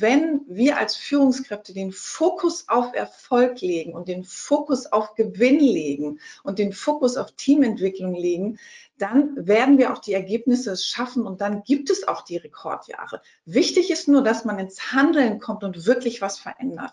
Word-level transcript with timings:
wenn 0.00 0.42
wir 0.46 0.78
als 0.78 0.96
Führungskräfte 0.96 1.72
den 1.72 1.92
Fokus 1.92 2.68
auf 2.68 2.94
Erfolg 2.94 3.60
legen 3.60 3.94
und 3.94 4.08
den 4.08 4.24
Fokus 4.24 4.86
auf 4.86 5.14
Gewinn 5.14 5.60
legen 5.60 6.20
und 6.42 6.58
den 6.58 6.72
Fokus 6.72 7.16
auf 7.16 7.32
Teamentwicklung 7.32 8.14
legen, 8.14 8.58
dann 8.98 9.46
werden 9.46 9.78
wir 9.78 9.92
auch 9.92 9.98
die 9.98 10.14
Ergebnisse 10.14 10.76
schaffen 10.76 11.26
und 11.26 11.40
dann 11.40 11.62
gibt 11.62 11.90
es 11.90 12.08
auch 12.08 12.22
die 12.22 12.36
Rekordjahre. 12.36 13.22
Wichtig 13.44 13.90
ist 13.90 14.08
nur, 14.08 14.22
dass 14.22 14.44
man 14.44 14.58
ins 14.58 14.92
Handeln 14.92 15.38
kommt 15.38 15.64
und 15.64 15.86
wirklich 15.86 16.20
was 16.20 16.38
verändert. 16.38 16.92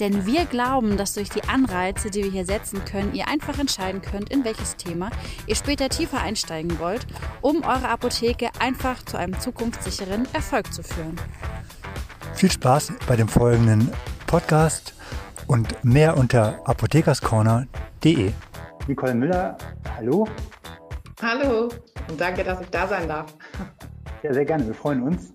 Denn 0.00 0.26
wir 0.26 0.44
glauben, 0.44 0.96
dass 0.96 1.14
durch 1.14 1.28
die 1.28 1.44
Anreize, 1.44 2.10
die 2.10 2.24
wir 2.24 2.30
hier 2.30 2.46
setzen 2.46 2.84
können, 2.84 3.14
ihr 3.14 3.28
einfach 3.28 3.58
entscheiden 3.58 4.02
könnt, 4.02 4.30
in 4.30 4.44
welches 4.44 4.76
Thema 4.76 5.10
ihr 5.46 5.54
später 5.54 5.88
tiefer 5.88 6.20
einsteigen 6.20 6.78
wollt, 6.78 7.06
um 7.40 7.62
eure 7.62 7.88
Apotheke 7.88 8.50
einfach 8.58 9.02
zu 9.04 9.16
einem 9.16 9.38
zukunftssicheren 9.38 10.26
Erfolg 10.32 10.72
zu 10.72 10.82
führen. 10.82 11.16
Viel 12.34 12.50
Spaß 12.50 12.92
bei 13.06 13.16
dem 13.16 13.28
folgenden 13.28 13.90
Podcast 14.26 14.94
und 15.46 15.84
mehr 15.84 16.16
unter 16.16 16.60
apothekerscorner.de. 16.68 18.32
Nicole 18.88 19.14
Müller, 19.14 19.56
hallo. 19.96 20.26
Hallo 21.22 21.68
und 22.08 22.20
danke, 22.20 22.42
dass 22.42 22.60
ich 22.60 22.68
da 22.70 22.88
sein 22.88 23.08
darf. 23.08 23.32
Ja, 24.22 24.32
sehr 24.32 24.44
gerne, 24.44 24.66
wir 24.66 24.74
freuen 24.74 25.02
uns. 25.02 25.32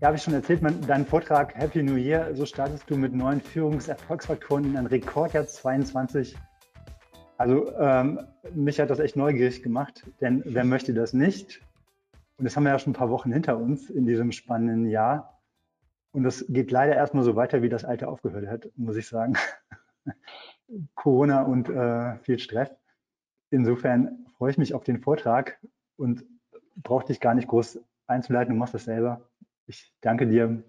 Ja, 0.00 0.06
habe 0.06 0.16
ich 0.16 0.22
schon 0.22 0.32
erzählt, 0.32 0.62
man, 0.62 0.80
dein 0.86 1.04
Vortrag 1.04 1.54
Happy 1.54 1.82
New 1.82 1.96
Year, 1.96 2.34
so 2.34 2.46
startest 2.46 2.88
du 2.88 2.96
mit 2.96 3.12
neuen 3.12 3.38
Führungserfolgsfaktoren 3.38 4.64
in 4.64 4.78
ein 4.78 4.86
Rekordjahr 4.86 5.46
22. 5.46 6.38
Also 7.36 7.70
ähm, 7.76 8.18
mich 8.54 8.80
hat 8.80 8.88
das 8.88 8.98
echt 8.98 9.16
neugierig 9.16 9.62
gemacht, 9.62 10.06
denn 10.22 10.42
wer 10.46 10.64
möchte 10.64 10.94
das 10.94 11.12
nicht? 11.12 11.60
Und 12.38 12.46
das 12.46 12.56
haben 12.56 12.62
wir 12.62 12.70
ja 12.70 12.78
schon 12.78 12.92
ein 12.92 12.96
paar 12.96 13.10
Wochen 13.10 13.30
hinter 13.30 13.58
uns 13.58 13.90
in 13.90 14.06
diesem 14.06 14.32
spannenden 14.32 14.86
Jahr. 14.86 15.38
Und 16.12 16.22
das 16.22 16.46
geht 16.48 16.70
leider 16.70 16.94
erstmal 16.94 17.22
so 17.22 17.36
weiter, 17.36 17.60
wie 17.60 17.68
das 17.68 17.84
alte 17.84 18.08
aufgehört 18.08 18.46
hat, 18.46 18.70
muss 18.76 18.96
ich 18.96 19.06
sagen. 19.06 19.34
Corona 20.94 21.42
und 21.42 21.68
äh, 21.68 22.16
viel 22.20 22.38
Stress. 22.38 22.70
Insofern 23.50 24.24
freue 24.38 24.52
ich 24.52 24.56
mich 24.56 24.72
auf 24.72 24.82
den 24.82 25.02
Vortrag 25.02 25.58
und 25.98 26.24
brauche 26.76 27.04
dich 27.04 27.20
gar 27.20 27.34
nicht 27.34 27.48
groß 27.48 27.80
einzuleiten, 28.06 28.54
du 28.54 28.58
machst 28.58 28.72
das 28.72 28.84
selber. 28.84 29.29
Ich 29.70 29.94
danke 30.00 30.26
dir. 30.26 30.64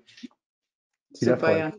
Super, 1.09 1.57
ja. 1.57 1.71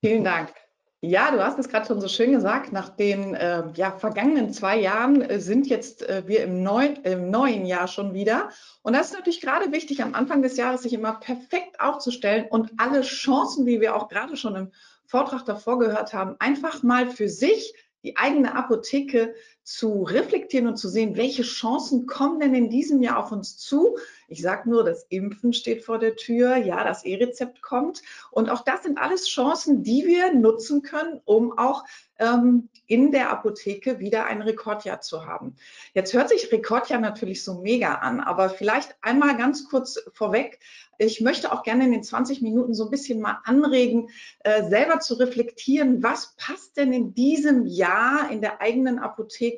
Vielen 0.00 0.24
Dank. 0.24 0.52
Ja, 1.00 1.30
du 1.30 1.42
hast 1.42 1.58
es 1.58 1.70
gerade 1.70 1.86
schon 1.86 2.02
so 2.02 2.08
schön 2.08 2.32
gesagt. 2.32 2.70
Nach 2.70 2.90
den 2.90 3.34
äh, 3.34 3.64
ja, 3.74 3.92
vergangenen 3.92 4.52
zwei 4.52 4.78
Jahren 4.78 5.22
äh, 5.22 5.40
sind 5.40 5.66
jetzt 5.66 6.06
äh, 6.06 6.24
wir 6.26 6.44
im, 6.44 6.62
neun, 6.62 6.96
im 6.96 7.30
neuen 7.30 7.64
Jahr 7.64 7.88
schon 7.88 8.12
wieder. 8.12 8.50
Und 8.82 8.92
das 8.92 9.06
ist 9.06 9.14
natürlich 9.14 9.40
gerade 9.40 9.72
wichtig, 9.72 10.02
am 10.02 10.14
Anfang 10.14 10.42
des 10.42 10.58
Jahres 10.58 10.82
sich 10.82 10.92
immer 10.92 11.14
perfekt 11.14 11.80
aufzustellen 11.80 12.46
und 12.50 12.72
alle 12.76 13.00
Chancen, 13.00 13.64
wie 13.64 13.80
wir 13.80 13.96
auch 13.96 14.08
gerade 14.08 14.36
schon 14.36 14.54
im 14.56 14.72
Vortrag 15.06 15.46
davor 15.46 15.78
gehört 15.78 16.12
haben, 16.12 16.36
einfach 16.40 16.82
mal 16.82 17.08
für 17.08 17.30
sich 17.30 17.72
die 18.02 18.18
eigene 18.18 18.54
Apotheke 18.54 19.34
zu 19.62 20.02
reflektieren 20.02 20.66
und 20.66 20.76
zu 20.76 20.88
sehen, 20.88 21.16
welche 21.16 21.42
Chancen 21.42 22.06
kommen 22.06 22.40
denn 22.40 22.54
in 22.54 22.70
diesem 22.70 23.02
Jahr 23.02 23.18
auf 23.18 23.30
uns 23.30 23.56
zu. 23.56 23.96
Ich 24.26 24.42
sage 24.42 24.68
nur, 24.70 24.84
das 24.84 25.06
Impfen 25.08 25.52
steht 25.52 25.84
vor 25.84 25.98
der 25.98 26.16
Tür, 26.16 26.56
ja, 26.56 26.84
das 26.84 27.04
E-Rezept 27.04 27.62
kommt. 27.62 28.02
Und 28.30 28.48
auch 28.48 28.64
das 28.64 28.82
sind 28.84 28.98
alles 28.98 29.28
Chancen, 29.28 29.82
die 29.82 30.06
wir 30.06 30.32
nutzen 30.32 30.82
können, 30.82 31.20
um 31.24 31.56
auch 31.58 31.84
ähm, 32.18 32.68
in 32.86 33.12
der 33.12 33.30
Apotheke 33.30 33.98
wieder 33.98 34.26
ein 34.26 34.42
Rekordjahr 34.42 35.00
zu 35.00 35.26
haben. 35.26 35.56
Jetzt 35.94 36.12
hört 36.12 36.28
sich 36.28 36.50
Rekordjahr 36.52 37.00
natürlich 37.00 37.44
so 37.44 37.60
mega 37.60 37.94
an, 37.94 38.20
aber 38.20 38.50
vielleicht 38.50 38.96
einmal 39.00 39.36
ganz 39.36 39.68
kurz 39.68 39.98
vorweg. 40.12 40.60
Ich 40.98 41.20
möchte 41.20 41.50
auch 41.50 41.62
gerne 41.62 41.86
in 41.86 41.92
den 41.92 42.02
20 42.02 42.42
Minuten 42.42 42.74
so 42.74 42.84
ein 42.84 42.90
bisschen 42.90 43.20
mal 43.20 43.38
anregen, 43.44 44.10
äh, 44.40 44.68
selber 44.68 45.00
zu 45.00 45.14
reflektieren, 45.14 46.02
was 46.02 46.34
passt 46.36 46.76
denn 46.76 46.92
in 46.92 47.14
diesem 47.14 47.66
Jahr 47.66 48.30
in 48.30 48.42
der 48.42 48.60
eigenen 48.60 48.98
Apotheke 48.98 49.49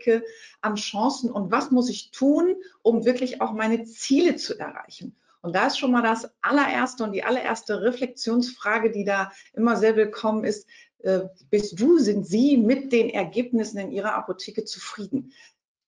an 0.60 0.76
Chancen 0.76 1.30
und 1.30 1.50
was 1.50 1.70
muss 1.70 1.88
ich 1.88 2.10
tun, 2.10 2.56
um 2.82 3.04
wirklich 3.04 3.41
auch 3.41 3.53
meine 3.53 3.84
Ziele 3.84 4.36
zu 4.36 4.58
erreichen. 4.58 5.16
Und 5.42 5.56
da 5.56 5.66
ist 5.66 5.78
schon 5.78 5.91
mal 5.91 6.03
das 6.03 6.30
allererste 6.41 7.03
und 7.03 7.12
die 7.12 7.25
allererste 7.25 7.82
Reflexionsfrage, 7.82 8.92
die 8.92 9.04
da 9.04 9.32
immer 9.53 9.76
sehr 9.76 9.97
willkommen 9.97 10.44
ist, 10.44 10.69
äh, 10.98 11.22
bist 11.50 11.80
du, 11.80 11.98
sind 11.98 12.26
Sie 12.26 12.56
mit 12.56 12.92
den 12.92 13.10
Ergebnissen 13.10 13.78
in 13.78 13.91
Ihrer 13.91 14.14
Apotheke 14.14 14.64
zufrieden? 14.64 15.32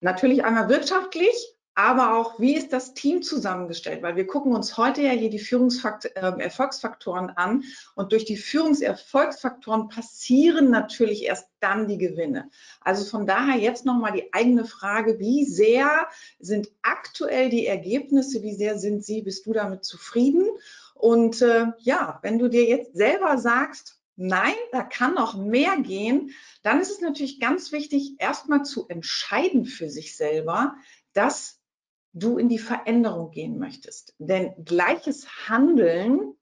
Natürlich 0.00 0.44
einmal 0.44 0.68
wirtschaftlich, 0.68 1.53
aber 1.74 2.16
auch, 2.16 2.38
wie 2.38 2.54
ist 2.54 2.72
das 2.72 2.94
Team 2.94 3.22
zusammengestellt? 3.22 4.02
Weil 4.02 4.14
wir 4.14 4.26
gucken 4.26 4.54
uns 4.54 4.76
heute 4.76 5.02
ja 5.02 5.10
hier 5.10 5.30
die 5.30 5.40
Führungserfolgsfaktoren 5.40 7.30
ähm, 7.30 7.34
an 7.36 7.64
und 7.96 8.12
durch 8.12 8.24
die 8.24 8.36
Führungserfolgsfaktoren 8.36 9.88
passieren 9.88 10.70
natürlich 10.70 11.24
erst 11.24 11.48
dann 11.58 11.88
die 11.88 11.98
Gewinne. 11.98 12.48
Also 12.80 13.04
von 13.04 13.26
daher 13.26 13.58
jetzt 13.58 13.84
nochmal 13.84 14.12
die 14.12 14.32
eigene 14.32 14.64
Frage, 14.64 15.18
wie 15.18 15.44
sehr 15.44 16.06
sind 16.38 16.70
aktuell 16.82 17.50
die 17.50 17.66
Ergebnisse, 17.66 18.42
wie 18.42 18.54
sehr 18.54 18.78
sind 18.78 19.04
Sie, 19.04 19.22
bist 19.22 19.46
du 19.46 19.52
damit 19.52 19.84
zufrieden? 19.84 20.48
Und 20.94 21.42
äh, 21.42 21.66
ja, 21.78 22.20
wenn 22.22 22.38
du 22.38 22.48
dir 22.48 22.64
jetzt 22.64 22.94
selber 22.94 23.36
sagst, 23.38 24.00
nein, 24.14 24.54
da 24.70 24.84
kann 24.84 25.14
noch 25.14 25.36
mehr 25.36 25.76
gehen, 25.78 26.30
dann 26.62 26.80
ist 26.80 26.92
es 26.92 27.00
natürlich 27.00 27.40
ganz 27.40 27.72
wichtig, 27.72 28.14
erstmal 28.18 28.64
zu 28.64 28.86
entscheiden 28.88 29.64
für 29.64 29.90
sich 29.90 30.16
selber, 30.16 30.76
dass 31.14 31.60
du 32.14 32.38
in 32.38 32.48
die 32.48 32.58
Veränderung 32.58 33.30
gehen 33.30 33.58
möchtest. 33.58 34.14
Denn 34.18 34.54
gleiches 34.64 35.26
Handeln 35.48 36.34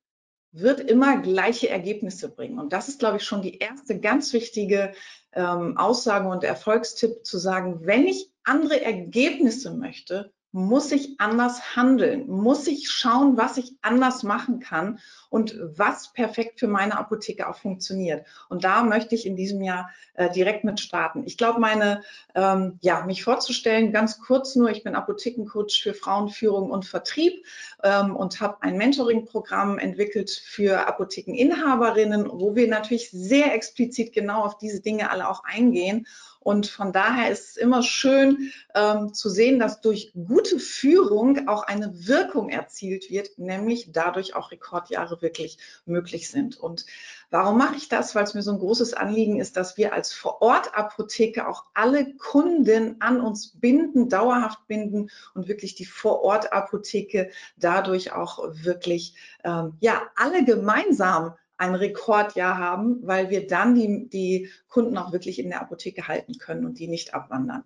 wird 0.53 0.81
immer 0.81 1.21
gleiche 1.21 1.71
Ergebnisse 1.71 2.29
bringen. 2.29 2.59
Und 2.59 2.75
das 2.75 2.89
ist, 2.89 2.99
glaube 2.99 3.17
ich, 3.17 3.25
schon 3.25 3.43
die 3.43 3.59
erste 3.59 3.99
ganz 3.99 4.33
wichtige 4.35 4.93
ähm, 5.33 5.79
Aussage 5.79 6.29
und 6.29 6.45
Erfolgstipp 6.45 7.25
zu 7.25 7.39
sagen, 7.39 7.87
wenn 7.87 8.07
ich 8.07 8.31
andere 8.45 8.83
Ergebnisse 8.83 9.75
möchte, 9.75 10.31
muss 10.53 10.93
ich 10.93 11.19
anders 11.19 11.77
handeln, 11.77 12.29
muss 12.29 12.67
ich 12.67 12.91
schauen, 12.91 13.39
was 13.39 13.57
ich 13.57 13.73
anders 13.81 14.23
machen 14.23 14.61
kann 14.61 15.01
und 15.31 15.59
was 15.59 16.13
perfekt 16.13 16.61
für 16.61 16.69
meine 16.69 16.99
Apotheke 16.99 17.49
auch 17.49 17.57
funktioniert. 17.57 18.27
Und 18.51 18.63
da 18.63 18.83
möchte 18.83 19.15
ich 19.15 19.27
in 19.27 19.35
diesem 19.35 19.63
Jahr 19.63 19.91
äh, 20.13 20.31
direkt 20.31 20.65
mit 20.65 20.79
starten. 20.79 21.23
Ich 21.25 21.39
glaube, 21.39 21.59
meine, 21.59 22.03
ähm, 22.35 22.79
ja, 22.83 23.05
mich 23.07 23.25
vorzustellen, 23.25 23.93
ganz 23.93 24.21
kurz 24.21 24.55
nur, 24.55 24.71
ich 24.71 24.85
bin 24.85 24.95
Apothekencoach 24.95 25.83
für 25.83 25.95
Frauenführung 25.95 26.71
und 26.71 26.85
Vertrieb 26.85 27.47
ähm, 27.83 28.15
und 28.15 28.43
habe 28.43 28.59
ein 28.61 28.77
Mentoring-Programm 28.77 29.79
entwickelt 29.79 30.31
für 30.31 30.87
Apothekeninhaberinnen, 30.87 32.29
wo 32.31 32.55
wir 32.55 32.69
natürlich 32.69 33.11
sehr 33.11 33.55
explizit 33.55 34.13
genau 34.13 34.45
auf 34.45 34.59
diese 34.59 34.81
Dinge 34.83 35.11
alle 35.11 35.31
auch 35.31 35.45
eingehen. 35.45 36.07
Und 36.43 36.67
von 36.67 36.93
daher 36.93 37.31
ist 37.31 37.51
es 37.51 37.57
immer 37.57 37.83
schön 37.83 38.53
ähm, 38.75 39.15
zu 39.15 39.29
sehen, 39.29 39.59
dass 39.59 39.81
durch 39.81 40.13
gute 40.15 40.59
Führung 40.59 41.49
auch 41.49 41.63
eine 41.65 42.07
Wirkung 42.07 42.49
erzielt 42.49 43.11
wird, 43.11 43.39
nämlich 43.39 43.93
dadurch 43.93 44.35
auch 44.35 44.51
Rekordjahre 44.51 45.23
wirklich 45.23 45.59
möglich 45.87 46.29
sind. 46.29 46.59
Und 46.59 46.87
warum 47.31 47.59
mache 47.59 47.77
ich 47.77 47.89
das? 47.89 48.15
Weil 48.15 48.25
es 48.25 48.35
mir 48.35 48.43
so 48.43 48.53
ein 48.53 48.59
großes 48.59 48.95
Anliegen 48.95 49.41
ist, 49.41 49.57
dass 49.57 49.77
wir 49.77 49.93
als 49.93 50.13
Vorortapotheke 50.13 51.47
auch 51.47 51.65
alle 51.75 52.15
Kunden 52.17 52.97
an 53.01 53.21
uns 53.21 53.59
binden, 53.61 54.09
dauerhaft 54.09 54.67
binden 54.67 55.11
und 55.35 55.49
wirklich 55.49 55.75
die 55.75 55.87
Vorortapotheke 55.87 57.31
dadurch 57.57 58.13
auch 58.13 58.41
wirklich 58.51 59.15
ähm, 59.45 59.75
ja 59.81 60.03
alle 60.17 60.45
gemeinsam 60.45 61.35
ein 61.63 61.77
Rekordjahr 61.77 62.59
haben, 62.59 63.07
weil 63.07 63.31
wir 63.31 63.47
dann 63.47 63.77
die, 63.77 64.09
die 64.09 64.51
Kunden 64.69 64.99
auch 64.99 65.13
wirklich 65.13 65.39
in 65.39 65.49
der 65.49 65.61
Apotheke 65.61 66.09
halten 66.09 66.37
können 66.39 66.67
und 66.67 66.81
die 66.81 66.89
nicht 66.89 67.15
abwandern. 67.15 67.63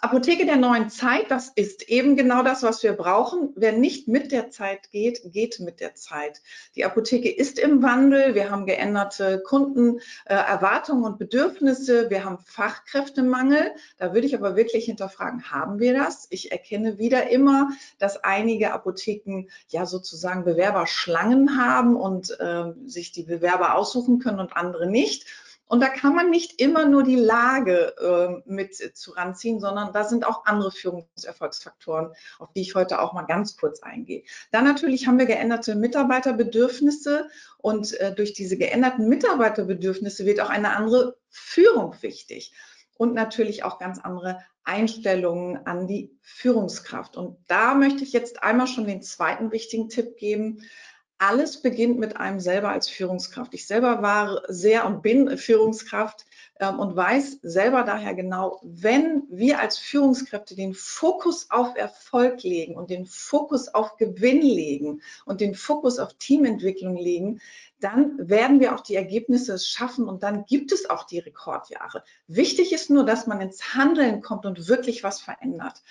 Apotheke 0.00 0.46
der 0.46 0.56
neuen 0.56 0.90
Zeit, 0.90 1.28
das 1.28 1.48
ist 1.48 1.88
eben 1.88 2.14
genau 2.14 2.44
das, 2.44 2.62
was 2.62 2.84
wir 2.84 2.92
brauchen. 2.92 3.52
Wer 3.56 3.72
nicht 3.72 4.06
mit 4.06 4.30
der 4.30 4.48
Zeit 4.48 4.92
geht, 4.92 5.20
geht 5.32 5.58
mit 5.58 5.80
der 5.80 5.96
Zeit. 5.96 6.40
Die 6.76 6.84
Apotheke 6.84 7.28
ist 7.28 7.58
im 7.58 7.82
Wandel. 7.82 8.36
Wir 8.36 8.48
haben 8.48 8.64
geänderte 8.64 9.42
Kundenerwartungen 9.44 11.02
äh, 11.02 11.06
und 11.06 11.18
Bedürfnisse. 11.18 12.10
Wir 12.10 12.24
haben 12.24 12.38
Fachkräftemangel. 12.38 13.72
Da 13.96 14.14
würde 14.14 14.28
ich 14.28 14.36
aber 14.36 14.54
wirklich 14.54 14.84
hinterfragen, 14.84 15.50
haben 15.50 15.80
wir 15.80 15.94
das? 15.94 16.28
Ich 16.30 16.52
erkenne 16.52 16.98
wieder 16.98 17.30
immer, 17.30 17.70
dass 17.98 18.22
einige 18.22 18.72
Apotheken 18.72 19.48
ja 19.66 19.84
sozusagen 19.84 20.44
Bewerberschlangen 20.44 21.58
haben 21.60 21.96
und 21.96 22.38
äh, 22.38 22.72
sich 22.86 23.10
die 23.10 23.24
Bewerber 23.24 23.74
aussuchen 23.74 24.20
können 24.20 24.38
und 24.38 24.56
andere 24.56 24.86
nicht. 24.88 25.26
Und 25.68 25.80
da 25.80 25.88
kann 25.88 26.14
man 26.14 26.30
nicht 26.30 26.60
immer 26.60 26.86
nur 26.86 27.02
die 27.02 27.16
Lage 27.16 27.94
äh, 28.00 28.50
mit 28.50 28.74
zu 28.74 29.12
ranziehen, 29.12 29.60
sondern 29.60 29.92
da 29.92 30.04
sind 30.04 30.26
auch 30.26 30.46
andere 30.46 30.72
Führungserfolgsfaktoren, 30.72 32.12
auf 32.38 32.52
die 32.54 32.62
ich 32.62 32.74
heute 32.74 33.00
auch 33.00 33.12
mal 33.12 33.22
ganz 33.22 33.56
kurz 33.56 33.82
eingehe. 33.82 34.24
Dann 34.50 34.64
natürlich 34.64 35.06
haben 35.06 35.18
wir 35.18 35.26
geänderte 35.26 35.74
Mitarbeiterbedürfnisse 35.74 37.28
und 37.58 37.92
äh, 38.00 38.14
durch 38.14 38.32
diese 38.32 38.56
geänderten 38.56 39.08
Mitarbeiterbedürfnisse 39.08 40.24
wird 40.24 40.40
auch 40.40 40.50
eine 40.50 40.74
andere 40.74 41.18
Führung 41.28 41.94
wichtig 42.00 42.54
und 42.96 43.14
natürlich 43.14 43.62
auch 43.62 43.78
ganz 43.78 43.98
andere 43.98 44.38
Einstellungen 44.64 45.66
an 45.66 45.86
die 45.86 46.18
Führungskraft. 46.22 47.16
Und 47.16 47.38
da 47.46 47.74
möchte 47.74 48.04
ich 48.04 48.12
jetzt 48.12 48.42
einmal 48.42 48.66
schon 48.66 48.86
den 48.86 49.02
zweiten 49.02 49.52
wichtigen 49.52 49.88
Tipp 49.88 50.16
geben 50.16 50.62
alles 51.18 51.60
beginnt 51.60 51.98
mit 51.98 52.16
einem 52.16 52.38
selber 52.38 52.70
als 52.70 52.88
Führungskraft. 52.88 53.52
Ich 53.52 53.66
selber 53.66 54.02
war 54.02 54.42
sehr 54.48 54.86
und 54.86 55.02
bin 55.02 55.36
Führungskraft 55.36 56.26
ähm, 56.60 56.78
und 56.78 56.94
weiß 56.94 57.40
selber 57.42 57.82
daher 57.82 58.14
genau, 58.14 58.60
wenn 58.62 59.24
wir 59.28 59.58
als 59.58 59.78
Führungskräfte 59.78 60.54
den 60.54 60.74
Fokus 60.74 61.50
auf 61.50 61.76
Erfolg 61.76 62.44
legen 62.44 62.76
und 62.76 62.90
den 62.90 63.04
Fokus 63.06 63.68
auf 63.68 63.96
Gewinn 63.96 64.42
legen 64.42 65.02
und 65.24 65.40
den 65.40 65.54
Fokus 65.54 65.98
auf 65.98 66.14
Teamentwicklung 66.14 66.96
legen, 66.96 67.40
dann 67.80 68.16
werden 68.28 68.60
wir 68.60 68.74
auch 68.74 68.80
die 68.80 68.96
Ergebnisse 68.96 69.58
schaffen 69.58 70.08
und 70.08 70.22
dann 70.22 70.44
gibt 70.46 70.72
es 70.72 70.88
auch 70.88 71.04
die 71.04 71.18
Rekordjahre. 71.18 72.04
Wichtig 72.26 72.72
ist 72.72 72.90
nur, 72.90 73.04
dass 73.04 73.26
man 73.26 73.40
ins 73.40 73.74
Handeln 73.74 74.20
kommt 74.20 74.46
und 74.46 74.68
wirklich 74.68 75.02
was 75.02 75.20
verändert. 75.20 75.82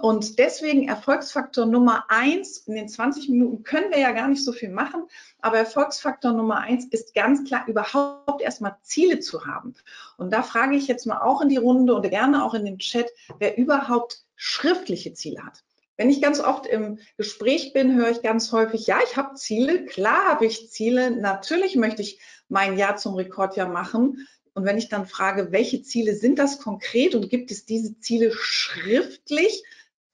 Und 0.00 0.38
deswegen 0.38 0.88
Erfolgsfaktor 0.88 1.66
Nummer 1.66 2.06
eins, 2.08 2.58
in 2.66 2.74
den 2.74 2.88
20 2.88 3.28
Minuten 3.28 3.64
können 3.64 3.90
wir 3.90 3.98
ja 3.98 4.12
gar 4.12 4.28
nicht 4.28 4.42
so 4.42 4.50
viel 4.50 4.70
machen, 4.70 5.02
aber 5.40 5.58
Erfolgsfaktor 5.58 6.32
Nummer 6.32 6.60
eins 6.60 6.86
ist 6.86 7.14
ganz 7.14 7.44
klar, 7.44 7.64
überhaupt 7.66 8.40
erstmal 8.40 8.76
Ziele 8.82 9.20
zu 9.20 9.44
haben. 9.44 9.74
Und 10.16 10.32
da 10.32 10.42
frage 10.42 10.74
ich 10.74 10.88
jetzt 10.88 11.04
mal 11.04 11.20
auch 11.20 11.42
in 11.42 11.50
die 11.50 11.58
Runde 11.58 11.94
und 11.94 12.08
gerne 12.08 12.42
auch 12.44 12.54
in 12.54 12.64
den 12.64 12.78
Chat, 12.78 13.10
wer 13.38 13.58
überhaupt 13.58 14.24
schriftliche 14.36 15.12
Ziele 15.12 15.44
hat. 15.44 15.64
Wenn 15.98 16.08
ich 16.08 16.22
ganz 16.22 16.40
oft 16.40 16.66
im 16.66 16.98
Gespräch 17.18 17.74
bin, 17.74 17.94
höre 17.94 18.10
ich 18.10 18.22
ganz 18.22 18.52
häufig, 18.52 18.86
ja, 18.86 19.00
ich 19.04 19.18
habe 19.18 19.34
Ziele, 19.34 19.84
klar 19.84 20.30
habe 20.30 20.46
ich 20.46 20.70
Ziele, 20.70 21.10
natürlich 21.10 21.76
möchte 21.76 22.00
ich 22.00 22.18
mein 22.48 22.78
Jahr 22.78 22.96
zum 22.96 23.16
Rekordjahr 23.16 23.68
machen. 23.68 24.26
Und 24.54 24.64
wenn 24.64 24.78
ich 24.78 24.88
dann 24.88 25.06
frage, 25.06 25.52
welche 25.52 25.82
Ziele 25.82 26.14
sind 26.14 26.38
das 26.38 26.58
konkret 26.58 27.14
und 27.14 27.28
gibt 27.28 27.50
es 27.50 27.66
diese 27.66 28.00
Ziele 28.00 28.32
schriftlich, 28.32 29.62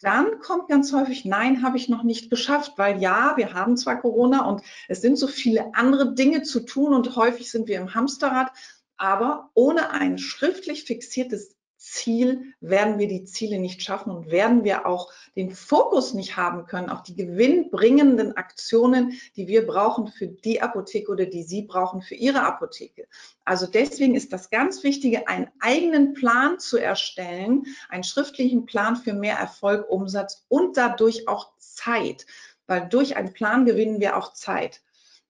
dann 0.00 0.38
kommt 0.40 0.68
ganz 0.68 0.92
häufig, 0.92 1.24
nein, 1.24 1.62
habe 1.62 1.76
ich 1.76 1.88
noch 1.88 2.02
nicht 2.02 2.30
geschafft, 2.30 2.72
weil 2.76 3.00
ja, 3.00 3.34
wir 3.36 3.54
haben 3.54 3.76
zwar 3.76 4.00
Corona 4.00 4.46
und 4.46 4.62
es 4.88 5.00
sind 5.00 5.16
so 5.16 5.26
viele 5.26 5.74
andere 5.74 6.14
Dinge 6.14 6.42
zu 6.42 6.60
tun 6.60 6.92
und 6.92 7.16
häufig 7.16 7.50
sind 7.50 7.66
wir 7.68 7.78
im 7.78 7.94
Hamsterrad, 7.94 8.52
aber 8.96 9.50
ohne 9.54 9.90
ein 9.90 10.18
schriftlich 10.18 10.84
fixiertes 10.84 11.56
Ziel 11.86 12.52
werden 12.60 12.98
wir 12.98 13.06
die 13.06 13.24
Ziele 13.24 13.60
nicht 13.60 13.80
schaffen 13.80 14.10
und 14.10 14.30
werden 14.30 14.64
wir 14.64 14.86
auch 14.86 15.12
den 15.36 15.52
Fokus 15.52 16.14
nicht 16.14 16.36
haben 16.36 16.66
können 16.66 16.88
auf 16.88 17.04
die 17.04 17.14
gewinnbringenden 17.14 18.36
Aktionen, 18.36 19.12
die 19.36 19.46
wir 19.46 19.66
brauchen 19.66 20.08
für 20.08 20.26
die 20.26 20.60
Apotheke 20.60 21.12
oder 21.12 21.26
die 21.26 21.44
Sie 21.44 21.62
brauchen 21.62 22.02
für 22.02 22.16
Ihre 22.16 22.42
Apotheke. 22.42 23.06
Also 23.44 23.66
deswegen 23.66 24.16
ist 24.16 24.32
das 24.32 24.50
ganz 24.50 24.82
Wichtige, 24.82 25.28
einen 25.28 25.48
eigenen 25.60 26.14
Plan 26.14 26.58
zu 26.58 26.76
erstellen, 26.76 27.64
einen 27.88 28.04
schriftlichen 28.04 28.66
Plan 28.66 28.96
für 28.96 29.14
mehr 29.14 29.36
Erfolg, 29.36 29.88
Umsatz 29.88 30.44
und 30.48 30.76
dadurch 30.76 31.28
auch 31.28 31.52
Zeit, 31.58 32.26
weil 32.66 32.88
durch 32.88 33.16
einen 33.16 33.32
Plan 33.32 33.64
gewinnen 33.64 34.00
wir 34.00 34.16
auch 34.16 34.32
Zeit. 34.32 34.82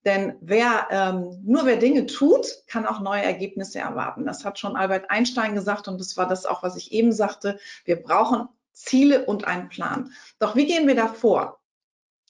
Denn 0.07 0.37
wer, 0.39 0.87
ähm, 0.89 1.37
nur 1.43 1.65
wer 1.65 1.75
Dinge 1.75 2.05
tut, 2.05 2.47
kann 2.67 2.85
auch 2.85 3.01
neue 3.01 3.23
Ergebnisse 3.23 3.79
erwarten. 3.79 4.25
Das 4.25 4.45
hat 4.45 4.57
schon 4.57 4.77
Albert 4.77 5.11
Einstein 5.11 5.53
gesagt 5.53 5.89
und 5.89 5.99
das 5.99 6.15
war 6.15 6.29
das 6.29 6.45
auch, 6.45 6.63
was 6.63 6.77
ich 6.77 6.93
eben 6.93 7.11
sagte. 7.11 7.59
Wir 7.83 7.97
brauchen 8.01 8.47
Ziele 8.71 9.25
und 9.25 9.43
einen 9.43 9.67
Plan. 9.67 10.13
Doch 10.39 10.55
wie 10.55 10.65
gehen 10.65 10.87
wir 10.87 10.95
da 10.95 11.09
vor? 11.09 11.59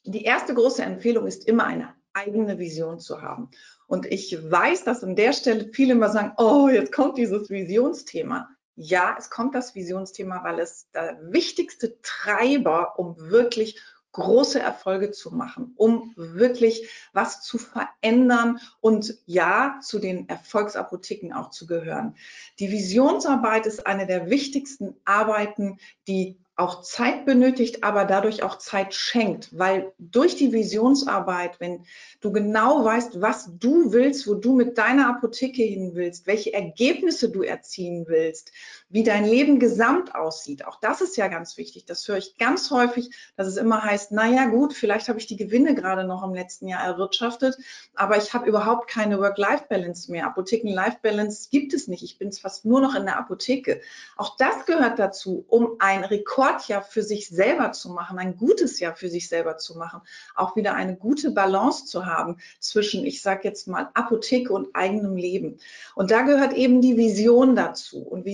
Die 0.05 0.23
erste 0.23 0.55
große 0.55 0.81
Empfehlung 0.81 1.27
ist 1.27 1.47
immer 1.47 1.65
eine 1.65 1.93
eigene 2.13 2.57
Vision 2.57 2.97
zu 2.99 3.21
haben. 3.21 3.51
Und 3.85 4.07
ich 4.07 4.35
weiß, 4.49 4.83
dass 4.83 5.03
an 5.03 5.15
der 5.15 5.33
Stelle 5.33 5.69
viele 5.71 5.93
immer 5.93 6.09
sagen, 6.09 6.33
oh, 6.37 6.69
jetzt 6.69 6.91
kommt 6.91 7.19
dieses 7.19 7.51
Visionsthema. 7.51 8.49
Ja, 8.73 9.15
es 9.19 9.29
kommt 9.29 9.53
das 9.53 9.75
Visionsthema, 9.75 10.43
weil 10.43 10.59
es 10.59 10.89
der 10.95 11.19
wichtigste 11.21 12.01
Treiber, 12.01 12.97
um 12.97 13.19
wirklich 13.19 13.79
große 14.17 14.59
Erfolge 14.59 15.11
zu 15.11 15.33
machen, 15.33 15.73
um 15.75 16.11
wirklich 16.15 16.89
was 17.13 17.43
zu 17.43 17.59
verändern 17.59 18.59
und 18.81 19.15
ja, 19.27 19.79
zu 19.83 19.99
den 19.99 20.27
Erfolgsapotheken 20.27 21.33
auch 21.33 21.51
zu 21.51 21.67
gehören. 21.67 22.15
Die 22.59 22.71
Visionsarbeit 22.71 23.67
ist 23.67 23.85
eine 23.85 24.07
der 24.07 24.29
wichtigsten 24.29 24.95
Arbeiten, 25.05 25.77
die 26.07 26.39
auch 26.57 26.81
Zeit 26.81 27.25
benötigt, 27.25 27.83
aber 27.83 28.05
dadurch 28.05 28.41
auch 28.41 28.57
Zeit 28.57 28.95
schenkt, 28.95 29.55
weil 29.55 29.93
durch 29.99 30.35
die 30.35 30.51
Visionsarbeit, 30.51 31.59
wenn 31.59 31.85
du 32.19 32.31
genau 32.31 32.83
weißt, 32.83 33.21
was 33.21 33.51
du 33.59 33.93
willst, 33.93 34.27
wo 34.27 34.33
du 34.33 34.55
mit 34.55 34.79
deiner 34.79 35.07
Apotheke 35.07 35.61
hin 35.61 35.91
willst, 35.93 36.25
welche 36.25 36.53
Ergebnisse 36.53 37.29
du 37.29 37.43
erzielen 37.43 38.05
willst, 38.07 38.51
wie 38.89 39.03
dein 39.03 39.25
Leben 39.25 39.59
gesamt 39.59 40.15
aussieht, 40.15 40.65
auch 40.65 40.79
das 40.79 41.01
ist 41.01 41.17
ja 41.17 41.27
ganz 41.27 41.57
wichtig. 41.57 41.85
Das 41.85 42.07
höre 42.07 42.17
ich 42.17 42.37
ganz 42.37 42.71
häufig, 42.71 43.09
dass 43.35 43.47
es 43.47 43.57
immer 43.57 43.83
heißt, 43.83 44.11
na 44.11 44.27
ja, 44.27 44.45
gut, 44.45 44.73
vielleicht 44.73 45.09
habe 45.09 45.19
ich 45.19 45.27
die 45.27 45.37
Gewinne 45.37 45.75
gerade 45.75 46.05
noch 46.05 46.23
im 46.23 46.33
letzten 46.33 46.67
Jahr 46.67 46.83
erwirtschaftet, 46.83 47.57
aber 47.95 48.17
ich 48.17 48.33
habe 48.33 48.47
überhaupt 48.47 48.89
keine 48.89 49.19
Work-Life-Balance 49.19 50.11
mehr. 50.11 50.25
Apotheken-Life-Balance 50.27 51.49
gibt 51.51 51.73
es 51.73 51.87
nicht. 51.87 52.03
Ich 52.03 52.17
bin 52.17 52.31
fast 52.31 52.65
nur 52.65 52.81
noch 52.81 52.95
in 52.95 53.05
der 53.05 53.17
Apotheke. 53.17 53.81
Auch 54.15 54.37
das 54.37 54.65
gehört 54.65 54.99
dazu, 54.99 55.45
um 55.47 55.75
ein 55.79 56.03
Rekord 56.03 56.47
Rekordjahr 56.47 56.81
für 56.81 57.03
sich 57.03 57.29
selber 57.29 57.71
zu 57.71 57.89
machen, 57.89 58.19
ein 58.19 58.37
gutes 58.37 58.79
Jahr 58.79 58.95
für 58.95 59.09
sich 59.09 59.27
selber 59.27 59.57
zu 59.57 59.77
machen, 59.77 60.01
auch 60.35 60.55
wieder 60.55 60.75
eine 60.75 60.95
gute 60.95 61.31
Balance 61.31 61.85
zu 61.85 62.05
haben 62.05 62.37
zwischen, 62.59 63.05
ich 63.05 63.21
sage 63.21 63.41
jetzt 63.43 63.67
mal, 63.67 63.89
Apotheke 63.93 64.53
und 64.53 64.75
eigenem 64.75 65.15
Leben. 65.15 65.59
Und 65.95 66.11
da 66.11 66.21
gehört 66.21 66.53
eben 66.53 66.81
die 66.81 66.97
Vision 66.97 67.55
dazu. 67.55 68.01
Und 68.01 68.25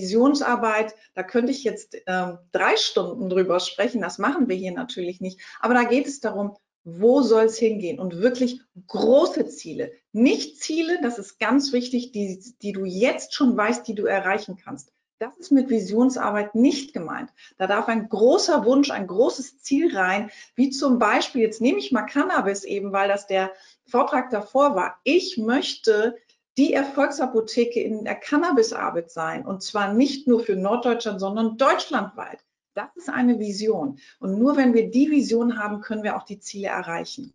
Visionsarbeit, 0.44 0.96
da 1.16 1.24
könnte 1.24 1.52
ich 1.52 1.64
jetzt 1.64 1.98
ähm, 2.08 2.38
drei 2.52 2.76
Stunden 2.78 3.30
drüber 3.30 3.60
sprechen, 3.60 4.02
das 4.02 4.18
machen 4.18 4.50
wir 4.50 4.56
hier 4.56 4.74
natürlich 4.74 5.22
nicht. 5.22 5.40
Aber 5.60 5.74
da 5.74 5.84
geht 5.84 6.08
es 6.08 6.20
darum, 6.20 6.56
wo 6.84 7.22
soll 7.22 7.46
es 7.46 7.58
hingehen? 7.58 8.00
Und 8.00 8.18
wirklich 8.18 8.60
große 8.88 9.48
Ziele. 9.48 9.94
Nicht 10.12 10.62
Ziele, 10.62 11.00
das 11.02 11.18
ist 11.18 11.40
ganz 11.40 11.72
wichtig, 11.72 12.12
die, 12.12 12.44
die 12.62 12.74
du 12.74 12.84
jetzt 12.84 13.34
schon 13.34 13.56
weißt, 13.56 13.88
die 13.88 13.96
du 13.96 14.06
erreichen 14.06 14.58
kannst. 14.62 14.92
Das 15.20 15.38
ist 15.38 15.52
mit 15.52 15.70
Visionsarbeit 15.70 16.54
nicht 16.54 16.94
gemeint. 16.94 17.30
Da 17.58 17.68
darf 17.68 17.88
ein 17.88 18.10
großer 18.10 18.66
Wunsch, 18.66 18.92
ein 18.92 19.08
großes 19.08 19.60
Ziel 19.60 19.96
rein, 19.96 20.30
wie 20.56 20.70
zum 20.70 21.00
Beispiel, 21.00 21.42
jetzt 21.42 21.62
nehme 21.62 21.80
ich 21.80 21.94
mal 21.94 22.02
Cannabis 22.02 22.66
eben, 22.66 22.92
weil 22.92 23.08
das 23.08 23.28
der 23.28 23.54
Vortrag 23.86 24.32
davor 24.32 24.76
war. 24.76 25.00
Ich 25.06 25.38
möchte 25.38 26.18
die 26.58 26.74
Erfolgsapotheke 26.74 27.82
in 27.82 28.04
der 28.04 28.16
Cannabisarbeit 28.16 29.12
sein 29.12 29.46
und 29.46 29.64
zwar 29.64 29.94
nicht 29.94 30.28
nur 30.28 30.42
für 30.42 30.56
Norddeutschland, 30.56 31.20
sondern 31.20 31.58
deutschlandweit. 31.58 32.46
Das 32.76 32.90
ist 32.96 33.10
eine 33.10 33.40
Vision. 33.40 34.00
Und 34.20 34.40
nur 34.40 34.58
wenn 34.58 34.74
wir 34.74 34.90
die 34.90 35.12
Vision 35.12 35.58
haben, 35.58 35.82
können 35.82 36.04
wir 36.04 36.18
auch 36.18 36.24
die 36.24 36.40
Ziele 36.40 36.68
erreichen. 36.68 37.34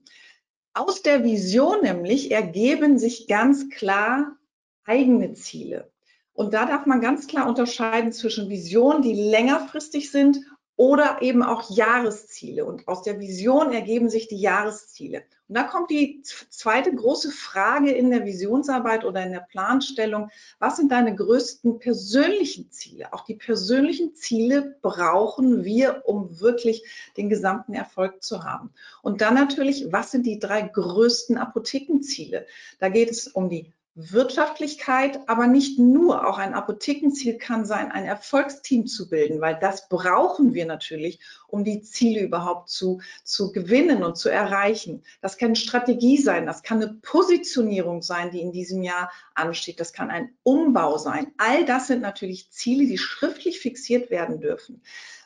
Aus 0.74 1.02
der 1.02 1.24
Vision 1.24 1.82
nämlich 1.82 2.30
ergeben 2.30 2.98
sich 2.98 3.26
ganz 3.26 3.68
klar 3.70 4.36
eigene 4.84 5.34
Ziele. 5.34 5.90
Und 6.32 6.54
da 6.54 6.66
darf 6.66 6.86
man 6.86 7.00
ganz 7.00 7.26
klar 7.26 7.48
unterscheiden 7.48 8.12
zwischen 8.12 8.48
Visionen, 8.48 9.02
die 9.02 9.14
längerfristig 9.14 10.10
sind 10.10 10.38
oder 10.76 11.20
eben 11.20 11.42
auch 11.42 11.68
Jahresziele. 11.70 12.64
Und 12.64 12.86
aus 12.86 13.02
der 13.02 13.18
Vision 13.18 13.72
ergeben 13.72 14.08
sich 14.08 14.28
die 14.28 14.40
Jahresziele. 14.40 15.24
Und 15.48 15.56
da 15.56 15.62
kommt 15.62 15.90
die 15.90 16.20
zweite 16.22 16.94
große 16.94 17.30
Frage 17.30 17.90
in 17.90 18.10
der 18.10 18.26
Visionsarbeit 18.26 19.04
oder 19.04 19.24
in 19.24 19.32
der 19.32 19.40
Planstellung. 19.40 20.30
Was 20.58 20.76
sind 20.76 20.92
deine 20.92 21.14
größten 21.16 21.78
persönlichen 21.78 22.70
Ziele? 22.70 23.12
Auch 23.14 23.24
die 23.24 23.34
persönlichen 23.34 24.14
Ziele 24.14 24.76
brauchen 24.82 25.64
wir, 25.64 26.02
um 26.04 26.38
wirklich 26.40 26.84
den 27.16 27.30
gesamten 27.30 27.72
Erfolg 27.72 28.22
zu 28.22 28.44
haben. 28.44 28.74
Und 29.00 29.22
dann 29.22 29.34
natürlich, 29.34 29.90
was 29.90 30.10
sind 30.10 30.26
die 30.26 30.38
drei 30.38 30.62
größten 30.62 31.38
Apothekenziele? 31.38 32.46
Da 32.78 32.90
geht 32.90 33.10
es 33.10 33.26
um 33.26 33.48
die 33.48 33.72
Wirtschaftlichkeit, 33.98 35.18
aber 35.26 35.48
nicht 35.48 35.78
nur. 35.78 36.28
Auch 36.28 36.38
ein 36.38 36.54
Apothekenziel 36.54 37.36
kann 37.36 37.64
sein, 37.64 37.90
ein 37.90 38.04
Erfolgsteam 38.04 38.86
zu 38.86 39.08
bilden, 39.08 39.40
weil 39.40 39.58
das 39.60 39.88
brauchen 39.88 40.54
wir 40.54 40.66
natürlich, 40.66 41.18
um 41.48 41.64
die 41.64 41.82
Ziele 41.82 42.20
überhaupt 42.20 42.68
zu, 42.68 43.00
zu 43.24 43.50
gewinnen 43.50 44.04
und 44.04 44.16
zu 44.16 44.28
erreichen. 44.28 45.02
Das 45.20 45.36
kann 45.36 45.56
Strategie 45.56 46.16
sein, 46.16 46.46
das 46.46 46.62
kann 46.62 46.80
eine 46.80 46.94
Positionierung 47.02 48.02
sein, 48.02 48.30
die 48.30 48.40
in 48.40 48.52
diesem 48.52 48.84
Jahr 48.84 49.10
ansteht, 49.34 49.80
das 49.80 49.92
kann 49.92 50.10
ein 50.10 50.30
Umbau 50.44 50.96
sein. 50.96 51.32
All 51.36 51.64
das 51.64 51.88
sind 51.88 52.00
natürlich 52.00 52.52
Ziele, 52.52 52.86
die 52.86 52.98
schriftlich 52.98 53.58
fixiert 53.58 54.10
werden 54.10 54.40
dürfen. 54.40 54.80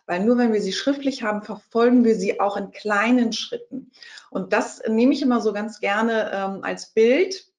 Weil 0.07 0.25
nur 0.25 0.39
wenn 0.39 0.53
wir 0.53 0.63
sie 0.63 0.73
schriftlich 0.73 1.23
haben, 1.23 1.43
verfolgen 1.43 2.05
wir 2.05 2.17
sie 2.17 2.41
auch 2.41 2.57
in 2.57 2.71
kleinen 2.71 3.35
Schritten. 3.35 3.93
Und 4.31 4.55
das 4.55 4.83
nehme 4.89 5.13
ich 5.13 5.21
immer 5.21 5.43
so 5.43 5.53
ganz 5.53 5.79
gerne 5.79 6.31
ähm, 6.33 6.65
als 6.65 6.87
Bild 6.87 7.52